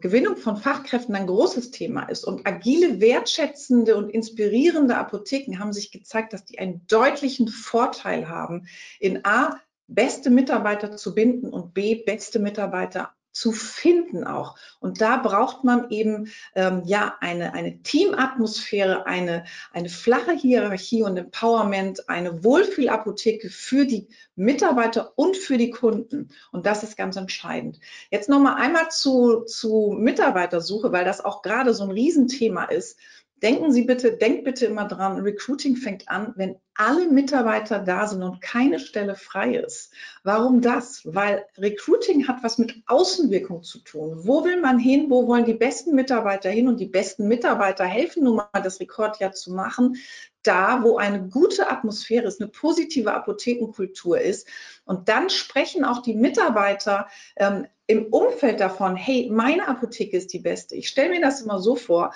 Gewinnung 0.00 0.38
von 0.38 0.56
Fachkräften 0.56 1.14
ein 1.14 1.26
großes 1.26 1.70
Thema 1.70 2.04
ist. 2.04 2.24
Und 2.24 2.46
agile, 2.46 3.00
wertschätzende 3.00 3.96
und 3.96 4.08
inspirierende 4.08 4.96
Apotheken 4.96 5.58
haben 5.58 5.74
sich 5.74 5.92
gezeigt, 5.92 6.32
dass 6.32 6.46
die 6.46 6.58
einen 6.58 6.86
deutlichen 6.86 7.48
Vorteil 7.48 8.30
haben, 8.30 8.66
in 8.98 9.26
A, 9.26 9.60
beste 9.86 10.30
Mitarbeiter 10.30 10.96
zu 10.96 11.14
binden 11.14 11.50
und 11.50 11.74
B, 11.74 11.96
beste 11.96 12.38
Mitarbeiter 12.38 13.14
zu 13.40 13.52
finden 13.52 14.24
auch. 14.24 14.54
Und 14.80 15.00
da 15.00 15.16
braucht 15.16 15.64
man 15.64 15.88
eben 15.90 16.30
ähm, 16.54 16.82
ja 16.84 17.16
eine, 17.20 17.54
eine 17.54 17.82
Teamatmosphäre, 17.82 19.06
eine, 19.06 19.44
eine 19.72 19.88
flache 19.88 20.32
Hierarchie 20.32 21.02
und 21.02 21.16
Empowerment, 21.16 22.08
eine 22.10 22.44
Wohlfühlapotheke 22.44 23.48
für 23.48 23.86
die 23.86 24.08
Mitarbeiter 24.36 25.12
und 25.16 25.38
für 25.38 25.56
die 25.56 25.70
Kunden. 25.70 26.28
Und 26.52 26.66
das 26.66 26.82
ist 26.82 26.98
ganz 26.98 27.16
entscheidend. 27.16 27.80
Jetzt 28.10 28.28
nochmal 28.28 28.56
einmal 28.56 28.90
zu, 28.90 29.40
zu 29.44 29.96
Mitarbeitersuche, 29.98 30.92
weil 30.92 31.06
das 31.06 31.24
auch 31.24 31.40
gerade 31.40 31.72
so 31.72 31.84
ein 31.84 31.90
Riesenthema 31.90 32.64
ist. 32.64 32.98
Denken 33.42 33.72
Sie 33.72 33.82
bitte, 33.82 34.12
denkt 34.12 34.44
bitte 34.44 34.66
immer 34.66 34.86
dran, 34.86 35.20
Recruiting 35.20 35.76
fängt 35.76 36.08
an, 36.08 36.34
wenn 36.36 36.56
alle 36.74 37.08
Mitarbeiter 37.08 37.78
da 37.78 38.06
sind 38.06 38.22
und 38.22 38.40
keine 38.40 38.78
Stelle 38.78 39.14
frei 39.14 39.54
ist. 39.54 39.92
Warum 40.24 40.60
das? 40.60 41.02
Weil 41.04 41.46
Recruiting 41.56 42.28
hat 42.28 42.42
was 42.42 42.58
mit 42.58 42.74
Außenwirkung 42.86 43.62
zu 43.62 43.78
tun. 43.80 44.20
Wo 44.24 44.44
will 44.44 44.60
man 44.60 44.78
hin? 44.78 45.06
Wo 45.08 45.26
wollen 45.26 45.46
die 45.46 45.54
besten 45.54 45.94
Mitarbeiter 45.94 46.50
hin? 46.50 46.68
Und 46.68 46.80
die 46.80 46.86
besten 46.86 47.28
Mitarbeiter 47.28 47.84
helfen 47.84 48.24
nun 48.24 48.36
mal, 48.36 48.60
das 48.62 48.78
Rekordjahr 48.78 49.32
zu 49.32 49.52
machen. 49.52 49.96
Da, 50.42 50.82
wo 50.82 50.96
eine 50.96 51.28
gute 51.28 51.70
Atmosphäre 51.70 52.26
ist, 52.26 52.40
eine 52.40 52.50
positive 52.50 53.12
Apothekenkultur 53.12 54.20
ist. 54.20 54.48
Und 54.84 55.08
dann 55.08 55.28
sprechen 55.30 55.84
auch 55.84 56.02
die 56.02 56.14
Mitarbeiter 56.14 57.08
ähm, 57.36 57.66
im 57.86 58.06
Umfeld 58.06 58.60
davon, 58.60 58.96
hey, 58.96 59.28
meine 59.30 59.66
Apotheke 59.66 60.16
ist 60.16 60.32
die 60.32 60.38
beste. 60.38 60.76
Ich 60.76 60.88
stelle 60.88 61.10
mir 61.10 61.20
das 61.20 61.42
immer 61.42 61.58
so 61.58 61.76
vor, 61.76 62.14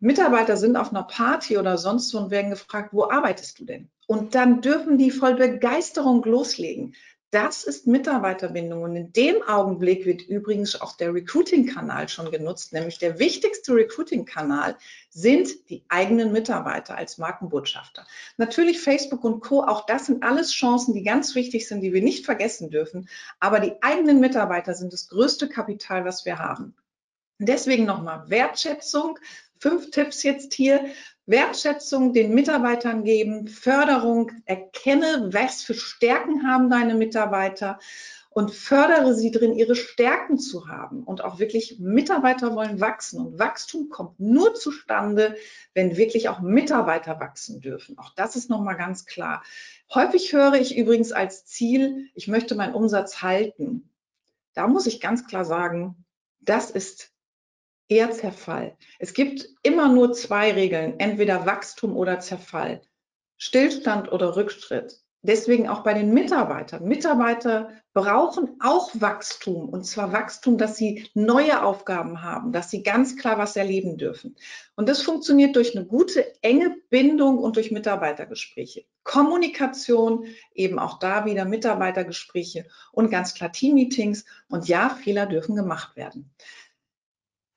Mitarbeiter 0.00 0.56
sind 0.56 0.76
auf 0.76 0.90
einer 0.90 1.04
Party 1.04 1.56
oder 1.56 1.78
sonst 1.78 2.12
wo 2.12 2.18
und 2.18 2.30
werden 2.30 2.50
gefragt, 2.50 2.90
wo 2.92 3.04
arbeitest 3.04 3.58
du 3.58 3.64
denn? 3.64 3.90
Und 4.06 4.34
dann 4.34 4.60
dürfen 4.60 4.98
die 4.98 5.10
voll 5.10 5.34
Begeisterung 5.34 6.22
loslegen. 6.24 6.94
Das 7.30 7.64
ist 7.64 7.88
Mitarbeiterbindung. 7.88 8.82
Und 8.82 8.94
in 8.94 9.12
dem 9.12 9.42
Augenblick 9.42 10.06
wird 10.06 10.22
übrigens 10.22 10.80
auch 10.80 10.96
der 10.96 11.12
Recruiting-Kanal 11.12 12.08
schon 12.08 12.30
genutzt, 12.30 12.72
nämlich 12.72 12.98
der 12.98 13.18
wichtigste 13.18 13.74
Recruiting-Kanal 13.74 14.76
sind 15.10 15.68
die 15.68 15.84
eigenen 15.88 16.32
Mitarbeiter 16.32 16.96
als 16.96 17.18
Markenbotschafter. 17.18 18.06
Natürlich 18.36 18.80
Facebook 18.80 19.24
und 19.24 19.40
Co. 19.40 19.64
Auch 19.64 19.86
das 19.86 20.06
sind 20.06 20.22
alles 20.22 20.52
Chancen, 20.52 20.94
die 20.94 21.02
ganz 21.02 21.34
wichtig 21.34 21.66
sind, 21.66 21.80
die 21.80 21.92
wir 21.92 22.02
nicht 22.02 22.24
vergessen 22.24 22.70
dürfen. 22.70 23.08
Aber 23.40 23.58
die 23.58 23.82
eigenen 23.82 24.20
Mitarbeiter 24.20 24.74
sind 24.74 24.92
das 24.92 25.08
größte 25.08 25.48
Kapital, 25.48 26.04
was 26.04 26.24
wir 26.24 26.38
haben. 26.38 26.76
Deswegen 27.38 27.84
nochmal 27.84 28.30
Wertschätzung, 28.30 29.18
fünf 29.58 29.90
Tipps 29.90 30.22
jetzt 30.22 30.54
hier. 30.54 30.80
Wertschätzung 31.26 32.12
den 32.12 32.34
Mitarbeitern 32.34 33.02
geben, 33.02 33.48
Förderung, 33.48 34.30
erkenne, 34.44 35.30
was 35.32 35.62
für 35.62 35.74
Stärken 35.74 36.46
haben 36.46 36.70
deine 36.70 36.94
Mitarbeiter 36.94 37.80
und 38.36 38.52
fördere 38.52 39.14
sie 39.14 39.30
drin, 39.30 39.54
ihre 39.54 39.74
Stärken 39.74 40.38
zu 40.38 40.68
haben. 40.68 41.02
Und 41.04 41.24
auch 41.24 41.38
wirklich 41.38 41.78
Mitarbeiter 41.78 42.54
wollen 42.54 42.82
wachsen. 42.82 43.18
Und 43.18 43.38
Wachstum 43.38 43.88
kommt 43.88 44.20
nur 44.20 44.54
zustande, 44.54 45.36
wenn 45.72 45.96
wirklich 45.96 46.28
auch 46.28 46.40
Mitarbeiter 46.40 47.18
wachsen 47.18 47.62
dürfen. 47.62 47.96
Auch 47.96 48.10
das 48.14 48.36
ist 48.36 48.50
nochmal 48.50 48.76
ganz 48.76 49.06
klar. 49.06 49.42
Häufig 49.94 50.34
höre 50.34 50.52
ich 50.52 50.76
übrigens 50.76 51.12
als 51.12 51.46
Ziel, 51.46 52.10
ich 52.14 52.28
möchte 52.28 52.54
meinen 52.56 52.74
Umsatz 52.74 53.22
halten. 53.22 53.88
Da 54.52 54.68
muss 54.68 54.86
ich 54.86 55.00
ganz 55.00 55.26
klar 55.26 55.46
sagen, 55.46 56.04
das 56.40 56.70
ist 56.70 57.15
eher 57.88 58.10
Zerfall. 58.10 58.76
Es 58.98 59.14
gibt 59.14 59.48
immer 59.62 59.88
nur 59.88 60.12
zwei 60.12 60.52
Regeln, 60.52 60.98
entweder 60.98 61.46
Wachstum 61.46 61.96
oder 61.96 62.20
Zerfall, 62.20 62.82
Stillstand 63.36 64.10
oder 64.10 64.36
Rückschritt. 64.36 65.00
Deswegen 65.22 65.68
auch 65.68 65.82
bei 65.82 65.92
den 65.92 66.14
Mitarbeitern. 66.14 66.84
Mitarbeiter 66.84 67.70
brauchen 67.94 68.60
auch 68.60 68.90
Wachstum 68.94 69.68
und 69.68 69.84
zwar 69.84 70.12
Wachstum, 70.12 70.56
dass 70.56 70.76
sie 70.76 71.08
neue 71.14 71.64
Aufgaben 71.64 72.22
haben, 72.22 72.52
dass 72.52 72.70
sie 72.70 72.84
ganz 72.84 73.16
klar 73.16 73.36
was 73.36 73.56
erleben 73.56 73.96
dürfen. 73.96 74.36
Und 74.76 74.88
das 74.88 75.02
funktioniert 75.02 75.56
durch 75.56 75.76
eine 75.76 75.84
gute, 75.84 76.24
enge 76.42 76.76
Bindung 76.90 77.38
und 77.38 77.56
durch 77.56 77.72
Mitarbeitergespräche. 77.72 78.84
Kommunikation, 79.02 80.26
eben 80.54 80.78
auch 80.78 81.00
da 81.00 81.24
wieder 81.24 81.44
Mitarbeitergespräche 81.44 82.66
und 82.92 83.10
ganz 83.10 83.34
klar 83.34 83.50
Teammeetings. 83.50 84.26
Und 84.48 84.68
ja, 84.68 84.90
Fehler 84.90 85.26
dürfen 85.26 85.56
gemacht 85.56 85.96
werden. 85.96 86.30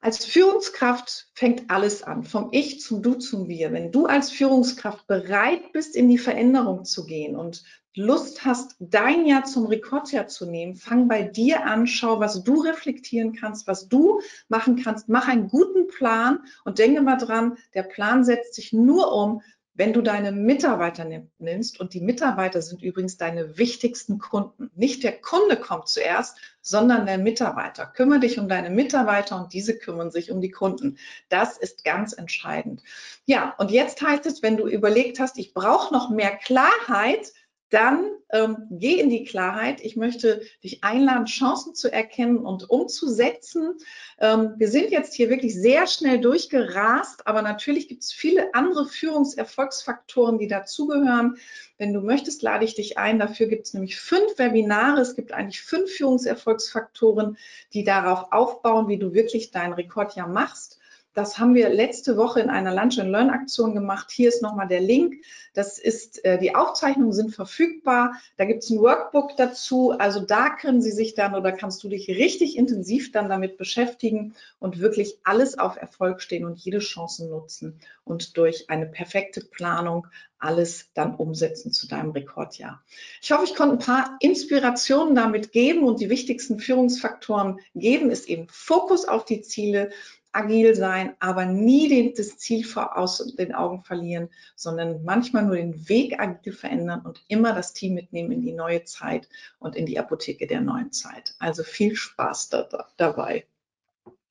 Als 0.02 0.24
Führungskraft 0.24 1.28
fängt 1.34 1.70
alles 1.70 2.04
an, 2.04 2.24
vom 2.24 2.50
Ich 2.54 2.80
zum 2.80 3.02
Du 3.02 3.16
zum 3.16 3.50
Wir. 3.50 3.74
Wenn 3.74 3.92
du 3.92 4.06
als 4.06 4.32
Führungskraft 4.32 5.08
bereit 5.08 5.74
bist, 5.74 5.94
in 5.94 6.08
die 6.08 6.18
Veränderung 6.18 6.86
zu 6.86 7.06
gehen 7.06 7.36
und 7.36 7.64
Lust 7.96 8.46
hast, 8.46 8.78
dein 8.80 9.26
Jahr 9.26 9.44
zum 9.44 9.66
Rekordjahr 9.66 10.28
zu 10.28 10.46
nehmen, 10.46 10.78
fang 10.78 11.10
bei 11.10 11.24
dir 11.24 11.66
an, 11.66 11.86
schau, 11.86 12.22
was 12.22 12.46
du 12.46 12.62
reflektieren 12.62 13.34
kannst, 13.34 13.68
was 13.68 13.90
du 13.90 14.22
machen 14.48 14.82
kannst. 14.82 15.10
Mach 15.10 15.28
einen 15.28 15.50
guten 15.50 15.88
Plan 15.88 16.46
und 16.64 16.80
denke 16.80 17.02
mal 17.02 17.18
dran, 17.18 17.58
der 17.74 17.84
Plan 17.84 18.24
setzt 18.24 18.54
sich 18.54 18.72
nur 18.72 19.12
um, 19.12 19.42
wenn 19.80 19.94
du 19.94 20.02
deine 20.02 20.34
Mitarbeiter 20.34 21.08
nimmst, 21.38 21.80
und 21.80 21.94
die 21.94 22.02
Mitarbeiter 22.02 22.62
sind 22.62 22.84
übrigens 22.84 23.16
deine 23.16 23.58
wichtigsten 23.58 24.20
Kunden, 24.20 24.70
nicht 24.76 25.06
der 25.06 25.14
Kunde 25.14 25.56
kommt 25.56 25.88
zuerst, 25.88 26.38
sondern 26.62 27.06
der 27.06 27.18
Mitarbeiter. 27.18 27.86
Kümmere 27.86 28.20
dich 28.20 28.38
um 28.38 28.50
deine 28.50 28.72
Mitarbeiter 28.72 29.38
und 29.38 29.54
diese 29.54 29.78
kümmern 29.78 30.12
sich 30.12 30.32
um 30.32 30.42
die 30.42 30.52
Kunden. 30.52 30.98
Das 31.30 31.58
ist 31.58 31.86
ganz 31.86 32.12
entscheidend. 32.12 32.84
Ja, 33.26 33.56
und 33.58 33.72
jetzt 33.72 34.02
heißt 34.02 34.26
es, 34.26 34.44
wenn 34.44 34.58
du 34.58 34.68
überlegt 34.68 35.18
hast, 35.18 35.38
ich 35.38 35.54
brauche 35.54 35.94
noch 35.94 36.10
mehr 36.10 36.36
Klarheit, 36.36 37.32
dann 37.70 38.12
ähm, 38.32 38.68
geh 38.72 39.00
in 39.00 39.10
die 39.10 39.24
Klarheit. 39.24 39.82
Ich 39.82 39.96
möchte 39.96 40.42
dich 40.64 40.84
einladen, 40.84 41.26
Chancen 41.26 41.74
zu 41.74 41.92
erkennen 41.92 42.40
und 42.40 42.70
umzusetzen. 42.70 43.78
Ähm, 44.20 44.54
wir 44.58 44.70
sind 44.70 44.92
jetzt 44.92 45.14
hier 45.14 45.30
wirklich 45.30 45.56
sehr 45.56 45.88
schnell 45.88 46.20
durchgerast, 46.20 47.28
aber 47.28 47.42
natürlich 47.42 47.88
gibt 47.88 48.04
es 48.04 48.12
viele 48.12 48.54
andere 48.54 48.86
Führungserfolgsfaktoren, 48.86 50.38
die 50.38 50.48
dazugehören. 50.48 51.38
Wenn 51.78 51.94
du 51.94 52.02
möchtest, 52.02 52.42
lade 52.42 52.66
ich 52.66 52.76
dich 52.76 52.98
ein. 52.98 53.20
Dafür 53.20 53.48
gibt 53.48 53.68
es 53.68 53.74
nämlich 53.74 53.98
fünf 54.00 54.38
Webinare. 54.38 55.02
Es 55.02 55.16
gibt 55.16 55.32
eigentlich 55.32 55.62
fünf 55.62 55.92
Führungserfolgsfaktoren, 55.92 57.38
die 57.74 57.84
darauf 57.84 58.32
aufbauen, 58.32 58.88
wie 58.88 58.98
du 58.98 59.14
wirklich 59.14 59.52
dein 59.52 59.74
Rekordjahr 59.74 60.28
machst. 60.28 60.79
Das 61.20 61.38
haben 61.38 61.54
wir 61.54 61.68
letzte 61.68 62.16
Woche 62.16 62.40
in 62.40 62.50
einer 62.50 62.74
Lunch 62.74 62.98
and 62.98 63.12
Learn 63.12 63.30
Aktion 63.30 63.76
gemacht. 63.76 64.10
Hier 64.10 64.30
ist 64.30 64.42
nochmal 64.42 64.70
der 64.70 64.80
Link. 64.80 65.16
Das 65.54 65.78
ist, 65.78 66.24
äh, 66.24 66.40
die 66.40 66.56
Aufzeichnungen 66.56 67.12
sind 67.12 67.36
verfügbar. 67.36 68.14
Da 68.38 68.46
gibt 68.46 68.64
es 68.64 68.70
ein 68.70 68.80
Workbook 68.80 69.36
dazu. 69.36 69.92
Also 69.92 70.22
da 70.22 70.50
können 70.50 70.82
Sie 70.82 70.92
sich 70.92 71.16
dann 71.16 71.36
oder 71.36 71.52
kannst 71.52 71.84
du 71.84 71.90
dich 71.90 72.08
richtig 72.08 72.58
intensiv 72.58 73.12
dann 73.12 73.28
damit 73.28 73.58
beschäftigen 73.58 74.34
und 74.60 74.80
wirklich 74.80 75.18
alles 75.26 75.60
auf 75.60 75.76
Erfolg 75.76 76.22
stehen 76.22 76.46
und 76.46 76.58
jede 76.58 76.80
Chance 76.80 77.28
nutzen 77.28 77.82
und 78.06 78.38
durch 78.38 78.70
eine 78.70 78.86
perfekte 78.86 79.42
Planung 79.42 80.08
alles 80.40 80.90
dann 80.94 81.16
umsetzen 81.16 81.74
zu 81.74 81.88
deinem 81.88 82.12
Rekordjahr. 82.12 82.82
Ich 83.22 83.32
hoffe, 83.32 83.44
ich 83.44 83.56
konnte 83.56 83.76
ein 83.76 83.80
paar 83.80 84.16
Inspirationen 84.22 85.14
damit 85.14 85.52
geben 85.52 85.84
und 85.84 86.00
die 86.00 86.10
wichtigsten 86.10 86.60
Führungsfaktoren 86.60 87.60
geben, 87.76 88.10
ist 88.10 88.30
eben 88.30 88.48
Fokus 88.50 89.06
auf 89.06 89.26
die 89.26 89.42
Ziele, 89.42 89.92
agil 90.32 90.76
sein, 90.76 91.16
aber 91.20 91.46
nie 91.46 91.90
den, 91.90 92.14
das 92.16 92.38
Ziel 92.38 92.64
vor, 92.64 92.98
aus 92.98 93.36
den 93.36 93.54
Augen 93.54 93.82
verlieren, 93.82 94.30
sondern 94.56 95.04
manchmal 95.04 95.46
nur 95.46 95.56
den 95.56 95.90
Weg 95.90 96.20
agil 96.20 96.54
verändern 96.54 97.02
und 97.02 97.24
immer 97.28 97.54
das 97.54 97.74
Team 97.74 97.96
mitnehmen 97.96 98.32
in 98.32 98.42
die 98.42 98.54
neue 98.54 98.84
Zeit 98.84 99.28
und 99.60 99.76
in 99.76 99.86
die 99.86 100.00
Apotheke 100.00 100.48
der 100.48 100.62
neuen 100.62 100.92
Zeit. 100.92 101.36
Also 101.40 101.64
viel 101.64 101.96
Spaß 101.96 102.50
da, 102.50 102.64
da, 102.64 102.88
dabei. 102.98 103.46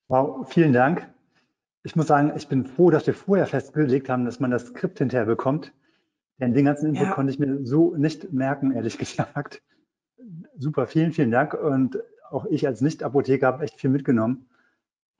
Wow, 0.08 0.48
vielen 0.48 0.72
Dank. 0.72 1.08
Ich 1.82 1.96
muss 1.96 2.06
sagen, 2.06 2.32
ich 2.36 2.48
bin 2.48 2.66
froh, 2.66 2.90
dass 2.90 3.06
wir 3.06 3.14
vorher 3.14 3.46
festgelegt 3.46 4.08
haben, 4.08 4.24
dass 4.24 4.40
man 4.40 4.50
das 4.50 4.66
Skript 4.66 4.98
hinterher 4.98 5.26
bekommt. 5.26 5.72
Denn 6.40 6.54
den 6.54 6.64
ganzen 6.64 6.90
Input 6.90 7.06
ja. 7.08 7.12
konnte 7.12 7.32
ich 7.32 7.38
mir 7.38 7.64
so 7.64 7.94
nicht 7.96 8.32
merken, 8.32 8.72
ehrlich 8.72 8.98
gesagt. 8.98 9.62
Super, 10.58 10.86
vielen, 10.86 11.12
vielen 11.12 11.30
Dank. 11.30 11.54
Und 11.54 11.98
auch 12.30 12.46
ich 12.46 12.66
als 12.66 12.80
Nicht-Apotheker 12.80 13.46
habe 13.46 13.64
echt 13.64 13.80
viel 13.80 13.90
mitgenommen. 13.90 14.48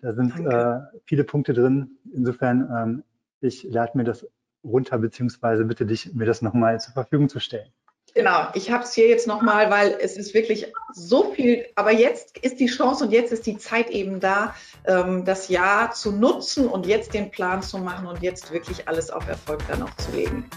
Da 0.01 0.15
sind 0.15 0.39
äh, 0.47 0.79
viele 1.05 1.25
Punkte 1.25 1.53
drin. 1.53 1.99
Insofern, 2.13 2.71
ähm, 2.77 3.05
ich 3.41 3.65
lade 3.65 3.97
mir 3.97 4.05
das 4.05 4.27
runter, 4.65 4.99
beziehungsweise 4.99 5.65
bitte 5.65 5.87
dich, 5.87 6.15
mir 6.15 6.27
das 6.27 6.43
nochmal 6.43 6.81
zur 6.81 6.93
Verfügung 6.93 7.29
zu 7.29 7.41
stellen. 7.41 7.73
Genau, 8.15 8.49
ich 8.55 8.71
habe 8.71 8.85
es 8.85 8.95
hier 8.95 9.07
jetzt 9.07 9.27
nochmal, 9.27 9.71
weil 9.71 9.97
es 10.01 10.17
ist 10.17 10.35
wirklich 10.35 10.73
so 10.93 11.33
viel, 11.33 11.67
aber 11.75 11.93
jetzt 11.93 12.39
ist 12.39 12.59
die 12.59 12.67
Chance 12.67 13.05
und 13.05 13.13
jetzt 13.13 13.33
ist 13.33 13.47
die 13.47 13.59
Zeit 13.59 13.91
eben 13.91 14.19
da, 14.19 14.55
ähm, 14.87 15.25
das 15.25 15.49
Jahr 15.49 15.93
zu 15.93 16.11
nutzen 16.13 16.67
und 16.67 16.87
jetzt 16.87 17.13
den 17.13 17.31
Plan 17.31 17.63
zu 17.63 17.79
machen 17.79 18.07
und 18.07 18.23
jetzt 18.23 18.53
wirklich 18.53 18.89
alles 18.89 19.11
auf 19.11 19.29
Erfolg 19.29 19.61
dann 19.69 19.83
auch 19.83 19.95
zu 19.97 20.13
legen. 20.13 20.49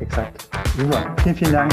Exakt. 0.00 0.48
Super. 0.76 1.14
Vielen, 1.22 1.36
vielen 1.36 1.52
Dank. 1.52 1.72